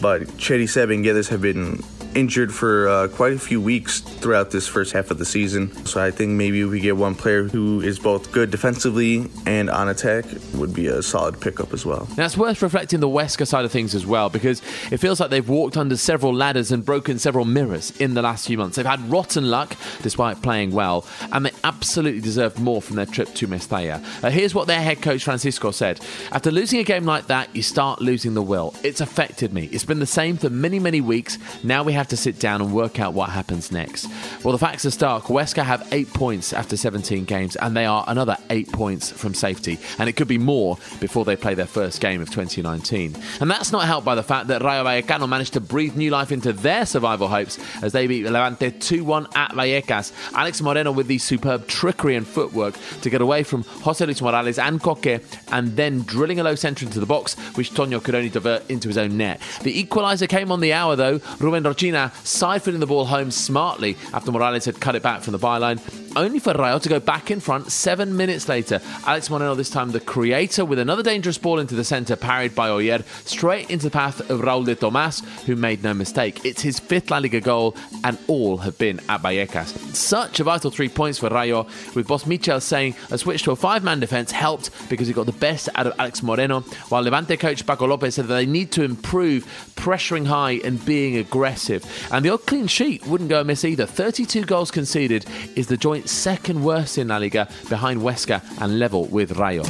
But 0.00 0.22
Cheryshev 0.38 0.90
and 0.90 1.04
Guedes 1.04 1.28
have 1.28 1.42
been 1.42 1.84
injured 2.14 2.54
for 2.54 2.88
uh, 2.88 3.08
quite 3.08 3.32
a 3.32 3.38
few 3.38 3.60
weeks 3.60 4.00
throughout 4.00 4.50
this 4.50 4.66
first 4.66 4.92
half 4.92 5.10
of 5.10 5.18
the 5.18 5.24
season. 5.24 5.70
So 5.86 6.02
I 6.02 6.10
think 6.10 6.32
maybe 6.32 6.64
we 6.64 6.80
get 6.80 6.96
one 6.96 7.14
player 7.14 7.44
who 7.44 7.80
is 7.80 7.98
both 7.98 8.32
good 8.32 8.50
defensively 8.50 9.28
and 9.46 9.68
on 9.68 9.88
attack 9.88 10.24
would 10.54 10.72
be 10.72 10.86
a 10.86 11.02
solid 11.02 11.40
pickup 11.40 11.72
as 11.72 11.84
well. 11.84 12.08
Now 12.16 12.26
it's 12.26 12.36
worth 12.36 12.62
reflecting 12.62 13.00
the 13.00 13.08
Huesca 13.08 13.46
side 13.46 13.64
of 13.64 13.72
things 13.72 13.94
as 13.94 14.06
well 14.06 14.30
because 14.30 14.62
it 14.90 14.98
feels 14.98 15.20
like 15.20 15.30
they've 15.30 15.48
walked 15.48 15.76
under 15.76 15.96
several 15.96 16.32
ladders 16.32 16.72
and 16.72 16.84
broken 16.84 17.18
several 17.18 17.44
mirrors 17.44 17.90
in 18.00 18.14
the 18.14 18.22
last 18.22 18.46
few 18.46 18.58
months. 18.58 18.76
They've 18.76 18.86
had 18.86 19.10
rotten 19.10 19.50
luck 19.50 19.76
despite 20.02 20.42
playing 20.42 20.70
well, 20.70 21.06
and 21.32 21.50
absolutely 21.64 22.20
deserved 22.20 22.58
more 22.60 22.80
from 22.80 22.96
their 22.96 23.06
trip 23.06 23.34
to 23.34 23.48
Mestalla. 23.48 24.04
Uh, 24.22 24.30
here's 24.30 24.54
what 24.54 24.68
their 24.68 24.80
head 24.80 25.02
coach 25.02 25.24
Francisco 25.24 25.72
said: 25.72 26.00
After 26.30 26.50
losing 26.50 26.78
a 26.78 26.84
game 26.84 27.04
like 27.04 27.26
that, 27.26 27.54
you 27.56 27.62
start 27.62 28.00
losing 28.00 28.34
the 28.34 28.42
will. 28.42 28.74
It's 28.84 29.00
affected 29.00 29.52
me. 29.52 29.68
It's 29.72 29.84
been 29.84 29.98
the 29.98 30.06
same 30.06 30.36
for 30.36 30.50
many, 30.50 30.78
many 30.78 31.00
weeks. 31.00 31.38
Now 31.64 31.82
we 31.82 31.92
have 31.94 32.08
to 32.08 32.16
sit 32.16 32.38
down 32.38 32.60
and 32.60 32.72
work 32.72 33.00
out 33.00 33.14
what 33.14 33.30
happens 33.30 33.72
next. 33.72 34.06
Well, 34.44 34.52
the 34.52 34.58
facts 34.58 34.84
are 34.84 34.90
stark. 34.90 35.24
Huesca 35.24 35.64
have 35.64 35.88
eight 35.92 36.12
points 36.12 36.52
after 36.52 36.76
17 36.76 37.24
games, 37.24 37.56
and 37.56 37.76
they 37.76 37.86
are 37.86 38.04
another 38.06 38.36
eight 38.50 38.70
points 38.70 39.10
from 39.10 39.34
safety. 39.34 39.78
And 39.98 40.08
it 40.08 40.12
could 40.12 40.28
be 40.28 40.38
more 40.38 40.76
before 41.00 41.24
they 41.24 41.36
play 41.36 41.54
their 41.54 41.66
first 41.66 42.00
game 42.00 42.20
of 42.20 42.30
2019. 42.30 43.16
And 43.40 43.50
that's 43.50 43.72
not 43.72 43.86
helped 43.86 44.04
by 44.04 44.14
the 44.14 44.22
fact 44.22 44.48
that 44.48 44.62
Rayo 44.62 44.84
Vallecano 44.84 45.28
managed 45.28 45.54
to 45.54 45.60
breathe 45.60 45.96
new 45.96 46.10
life 46.10 46.30
into 46.30 46.52
their 46.52 46.84
survival 46.84 47.28
hopes 47.28 47.58
as 47.82 47.92
they 47.92 48.06
beat 48.06 48.24
Levante 48.24 48.70
2 48.70 49.04
1 49.04 49.28
at 49.34 49.52
Vallecas. 49.52 50.12
Alex 50.34 50.60
Moreno 50.60 50.92
with 50.92 51.06
the 51.06 51.18
superb 51.18 51.53
trickery 51.58 52.16
and 52.16 52.26
footwork 52.26 52.76
to 53.02 53.10
get 53.10 53.20
away 53.20 53.42
from 53.42 53.62
Jose 53.62 54.04
Luis 54.04 54.20
Morales 54.20 54.58
and 54.58 54.82
Coke, 54.82 55.06
and 55.52 55.76
then 55.76 56.02
drilling 56.02 56.40
a 56.40 56.44
low 56.44 56.54
centre 56.54 56.84
into 56.84 57.00
the 57.00 57.06
box, 57.06 57.34
which 57.56 57.74
Tonio 57.74 58.00
could 58.00 58.14
only 58.14 58.28
divert 58.28 58.68
into 58.70 58.88
his 58.88 58.98
own 58.98 59.16
net. 59.16 59.40
The 59.62 59.84
equaliser 59.84 60.28
came 60.28 60.50
on 60.52 60.60
the 60.60 60.72
hour, 60.72 60.96
though. 60.96 61.20
Ruben 61.38 61.64
Rochina 61.64 62.12
side 62.24 62.62
footing 62.62 62.80
the 62.80 62.86
ball 62.86 63.04
home 63.04 63.30
smartly 63.30 63.96
after 64.12 64.32
Morales 64.32 64.64
had 64.64 64.80
cut 64.80 64.94
it 64.94 65.02
back 65.02 65.22
from 65.22 65.32
the 65.32 65.38
byline. 65.38 65.80
Only 66.16 66.38
for 66.38 66.52
Rayo 66.52 66.78
to 66.78 66.88
go 66.88 67.00
back 67.00 67.32
in 67.32 67.40
front 67.40 67.72
seven 67.72 68.16
minutes 68.16 68.48
later. 68.48 68.80
Alex 69.04 69.28
Moreno, 69.30 69.56
this 69.56 69.68
time 69.68 69.90
the 69.90 69.98
creator, 69.98 70.64
with 70.64 70.78
another 70.78 71.02
dangerous 71.02 71.38
ball 71.38 71.58
into 71.58 71.74
the 71.74 71.82
centre, 71.82 72.14
parried 72.14 72.54
by 72.54 72.68
Oier, 72.68 73.04
straight 73.26 73.68
into 73.68 73.86
the 73.86 73.90
path 73.90 74.20
of 74.30 74.40
Raul 74.40 74.64
de 74.64 74.76
Tomas, 74.76 75.22
who 75.46 75.56
made 75.56 75.82
no 75.82 75.92
mistake. 75.92 76.44
It's 76.44 76.62
his 76.62 76.78
fifth 76.78 77.10
La 77.10 77.18
Liga 77.18 77.40
goal, 77.40 77.76
and 78.04 78.16
all 78.28 78.58
have 78.58 78.78
been 78.78 79.00
at 79.08 79.22
Vallecas. 79.22 79.76
Such 79.94 80.38
a 80.38 80.44
vital 80.44 80.70
three 80.70 80.88
points 80.88 81.18
for 81.18 81.30
Rayo, 81.30 81.66
with 81.96 82.06
boss 82.06 82.26
Michel 82.26 82.60
saying 82.60 82.94
a 83.10 83.18
switch 83.18 83.42
to 83.42 83.50
a 83.50 83.56
five 83.56 83.82
man 83.82 83.98
defence 83.98 84.30
helped 84.30 84.70
because 84.88 85.08
he 85.08 85.14
got 85.14 85.26
the 85.26 85.32
best 85.32 85.68
out 85.74 85.88
of 85.88 85.94
Alex 85.98 86.22
Moreno, 86.22 86.60
while 86.90 87.02
Levante 87.02 87.36
coach 87.36 87.66
Paco 87.66 87.88
Lopez 87.88 88.14
said 88.14 88.26
that 88.26 88.34
they 88.34 88.46
need 88.46 88.70
to 88.72 88.84
improve 88.84 89.44
pressuring 89.74 90.26
high 90.26 90.60
and 90.64 90.84
being 90.84 91.16
aggressive. 91.16 91.84
And 92.12 92.24
the 92.24 92.30
odd 92.30 92.46
clean 92.46 92.68
sheet 92.68 93.04
wouldn't 93.06 93.30
go 93.30 93.40
amiss 93.40 93.64
either. 93.64 93.86
32 93.86 94.44
goals 94.44 94.70
conceded 94.70 95.26
is 95.56 95.66
the 95.66 95.76
joint 95.76 96.03
second 96.04 96.62
worst 96.62 96.98
in 96.98 97.08
La 97.08 97.18
Liga 97.18 97.48
behind 97.68 98.00
Huesca 98.00 98.42
and 98.60 98.78
level 98.78 99.06
with 99.06 99.32
Rayo. 99.32 99.64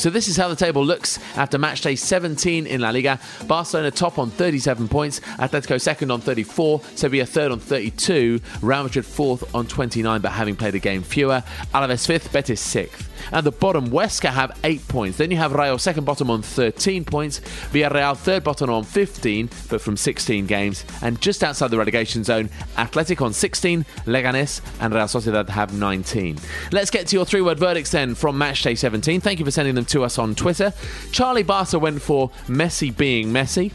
So 0.00 0.08
this 0.08 0.28
is 0.28 0.36
how 0.38 0.48
the 0.48 0.56
table 0.56 0.82
looks 0.82 1.18
after 1.36 1.58
match 1.58 1.82
day 1.82 1.94
17 1.94 2.66
in 2.66 2.80
La 2.80 2.88
Liga. 2.88 3.20
Barcelona 3.46 3.90
top 3.90 4.18
on 4.18 4.30
37 4.30 4.88
points, 4.88 5.20
Atletico 5.38 5.78
second 5.78 6.10
on 6.10 6.22
34, 6.22 6.80
Sevilla 6.94 7.26
third 7.26 7.52
on 7.52 7.60
32, 7.60 8.40
Real 8.62 8.84
Madrid 8.84 9.04
fourth 9.04 9.54
on 9.54 9.66
29 9.66 10.22
but 10.22 10.30
having 10.32 10.56
played 10.56 10.74
a 10.74 10.78
game 10.78 11.02
fewer, 11.02 11.44
Alaves 11.74 12.06
fifth, 12.06 12.32
Betis 12.32 12.62
sixth. 12.62 13.10
At 13.32 13.44
the 13.44 13.52
bottom, 13.52 13.90
Huesca 13.90 14.30
have 14.30 14.58
8 14.64 14.88
points. 14.88 15.18
Then 15.18 15.30
you 15.30 15.36
have 15.36 15.52
Rayo 15.52 15.76
second 15.76 16.04
bottom 16.04 16.30
on 16.30 16.40
13 16.40 17.04
points, 17.04 17.40
Villarreal 17.70 18.16
third 18.16 18.42
bottom 18.42 18.70
on 18.70 18.84
15 18.84 19.50
but 19.68 19.80
from 19.82 19.96
16 19.96 20.46
games, 20.46 20.84
and 21.02 21.20
just 21.20 21.44
outside 21.44 21.68
the 21.68 21.78
relegation 21.78 22.24
zone, 22.24 22.48
Athletic 22.78 23.20
on 23.20 23.32
16, 23.32 23.84
Leganes 24.06 24.62
and 24.80 24.94
Real 24.94 25.04
Sociedad 25.04 25.50
have 25.50 25.74
19. 25.74 26.38
Let's 26.72 26.90
get 26.90 27.06
to 27.08 27.16
your 27.16 27.26
three 27.26 27.42
word 27.42 27.58
verdicts 27.58 27.90
then 27.90 28.14
from 28.14 28.38
match 28.38 28.62
day 28.62 28.74
17. 28.74 29.20
Thank 29.20 29.38
you 29.38 29.44
for 29.44 29.50
sending 29.50 29.74
them 29.74 29.84
to 29.90 30.04
us 30.04 30.18
on 30.18 30.34
Twitter. 30.34 30.72
Charlie 31.12 31.42
Barca 31.42 31.78
went 31.78 32.02
for 32.02 32.30
Messi 32.46 32.96
being 32.96 33.28
Messi. 33.28 33.72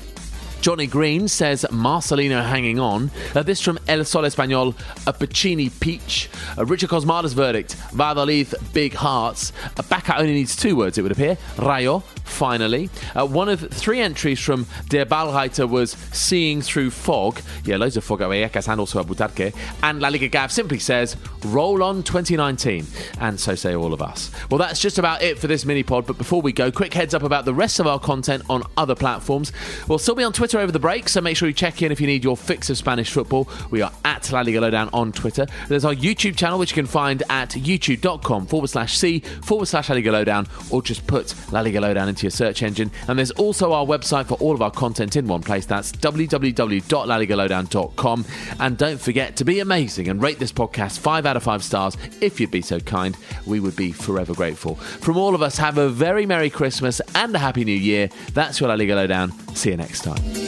Johnny 0.66 0.88
Green 0.88 1.28
says 1.28 1.64
Marcelino 1.70 2.44
hanging 2.44 2.80
on. 2.80 3.12
Uh, 3.36 3.44
this 3.44 3.62
from 3.62 3.78
El 3.88 4.04
Sol 4.04 4.24
Español, 4.24 4.70
a 5.06 5.14
Piccini 5.14 5.70
peach. 5.80 6.28
Uh, 6.58 6.66
Richard 6.66 6.90
Cosmada's 6.90 7.34
verdict, 7.34 7.76
Valladolid, 7.94 8.52
big 8.74 8.96
hearts. 8.96 9.54
Uh, 9.64 9.84
Bacca 9.84 10.18
only 10.18 10.34
needs 10.34 10.56
two 10.56 10.76
words, 10.76 10.98
it 10.98 11.04
would 11.04 11.12
appear. 11.12 11.38
Rayo, 11.60 12.00
finally. 12.24 12.90
Uh, 13.14 13.28
one 13.28 13.48
of 13.48 13.60
three 13.60 14.02
entries 14.02 14.40
from 14.40 14.66
Der 14.90 15.06
Ballreiter 15.06 15.70
was 15.70 15.92
seeing 16.12 16.64
through 16.64 16.90
fog. 16.90 17.40
Yeah, 17.64 17.78
loads 17.78 17.96
of 17.96 18.04
fog 18.04 18.22
at 18.22 18.30
Vallecas 18.30 18.68
and 18.68 18.80
also 18.80 19.00
at. 19.00 19.54
And 19.84 20.02
La 20.02 20.08
Liga 20.10 20.28
Gav 20.28 20.52
simply 20.52 20.80
says, 20.80 21.16
roll 21.46 21.84
on 21.84 22.02
2019. 22.02 22.88
And 23.20 23.40
so 23.40 23.54
say 23.54 23.76
all 23.76 23.94
of 23.94 24.02
us. 24.02 24.32
Well, 24.50 24.58
that's 24.58 24.82
just 24.82 24.98
about 24.98 25.22
it 25.22 25.38
for 25.38 25.46
this 25.46 25.64
mini 25.64 25.84
pod. 25.84 26.08
But 26.08 26.18
before 26.18 26.42
we 26.42 26.52
go, 26.52 26.72
quick 26.72 26.96
heads 26.96 27.14
up 27.14 27.22
about 27.22 27.46
the 27.46 27.54
rest 27.54 27.80
of 27.80 27.86
our 27.86 28.00
content 28.00 28.42
on 28.50 28.64
other 28.78 28.96
platforms. 28.96 29.52
We'll 29.88 30.00
still 30.00 30.16
be 30.16 30.24
on 30.24 30.34
Twitter 30.56 30.64
over 30.64 30.72
the 30.72 30.80
break, 30.80 31.10
so 31.10 31.20
make 31.20 31.36
sure 31.36 31.50
you 31.50 31.54
check 31.54 31.82
in 31.82 31.92
if 31.92 32.00
you 32.00 32.08
need 32.08 32.24
your 32.24 32.38
fix 32.38 32.70
of 32.70 32.78
Spanish 32.78 33.12
football. 33.12 33.50
We 33.72 33.82
are 33.82 33.92
at 34.06 34.32
La 34.32 34.40
Liga 34.40 34.62
Lowdown 34.62 34.90
on 34.94 35.12
Twitter. 35.12 35.46
There's 35.68 35.84
our 35.84 35.94
YouTube 35.94 36.38
channel, 36.38 36.60
which 36.60 36.72
you 36.72 36.76
can 36.76 36.86
find 36.86 37.24
at 37.30 37.50
youtube.com 37.50 38.46
forward 38.46 38.70
slash 38.70 38.98
C 38.98 39.20
forward 39.20 39.66
slash 39.66 39.90
La 39.90 39.96
Liga 39.96 40.14
Lowdown, 40.14 40.48
or 40.72 40.82
just 40.82 41.06
put 41.08 41.36
La 41.52 41.60
Liga 41.60 41.82
Lowdown 41.82 42.08
into 42.08 42.24
your 42.24 42.32
search 42.32 42.64
engine. 42.64 42.90
And 43.10 43.20
there's 43.20 43.32
also 43.32 43.74
our 43.74 43.86
website 43.86 44.28
for 44.28 44.36
all 44.36 44.54
of 44.54 44.62
our 44.62 44.72
content 44.72 45.18
in 45.18 45.28
one 45.28 45.42
place. 45.42 45.66
That's 45.66 45.92
www.laligalowdown.com. 45.92 48.26
And 48.62 48.78
don't 48.78 49.02
forget 49.02 49.36
to 49.36 49.44
be 49.44 49.60
amazing 49.60 50.08
and 50.08 50.22
rate 50.22 50.40
this 50.40 50.54
podcast 50.54 51.00
five 51.00 51.26
out 51.26 51.36
of 51.36 51.44
five 51.44 51.66
stars 51.66 51.98
if 52.22 52.40
you'd 52.40 52.52
be 52.52 52.62
so 52.62 52.80
kind. 52.80 53.18
We 53.46 53.60
would 53.60 53.76
be 53.76 53.92
forever 53.92 54.34
grateful. 54.34 54.76
From 54.76 55.18
all 55.18 55.36
of 55.36 55.42
us, 55.42 55.58
have 55.58 55.78
a 55.78 55.90
very 55.90 56.26
Merry 56.26 56.50
Christmas 56.50 57.02
and 57.14 57.36
a 57.36 57.40
Happy 57.40 57.66
New 57.66 57.78
Year. 57.78 58.08
That's 58.34 58.62
your 58.62 58.70
La 58.70 58.76
Liga 58.76 58.96
Lowdown. 58.96 59.34
See 59.54 59.72
you 59.72 59.78
next 59.78 60.04
time. 60.04 60.45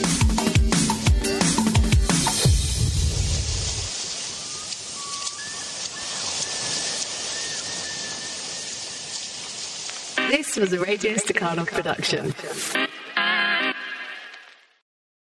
This 10.30 10.56
was 10.56 10.72
a 10.72 10.80
Radio 10.80 11.14
Stakhanov 11.14 11.68
production. 11.68 12.34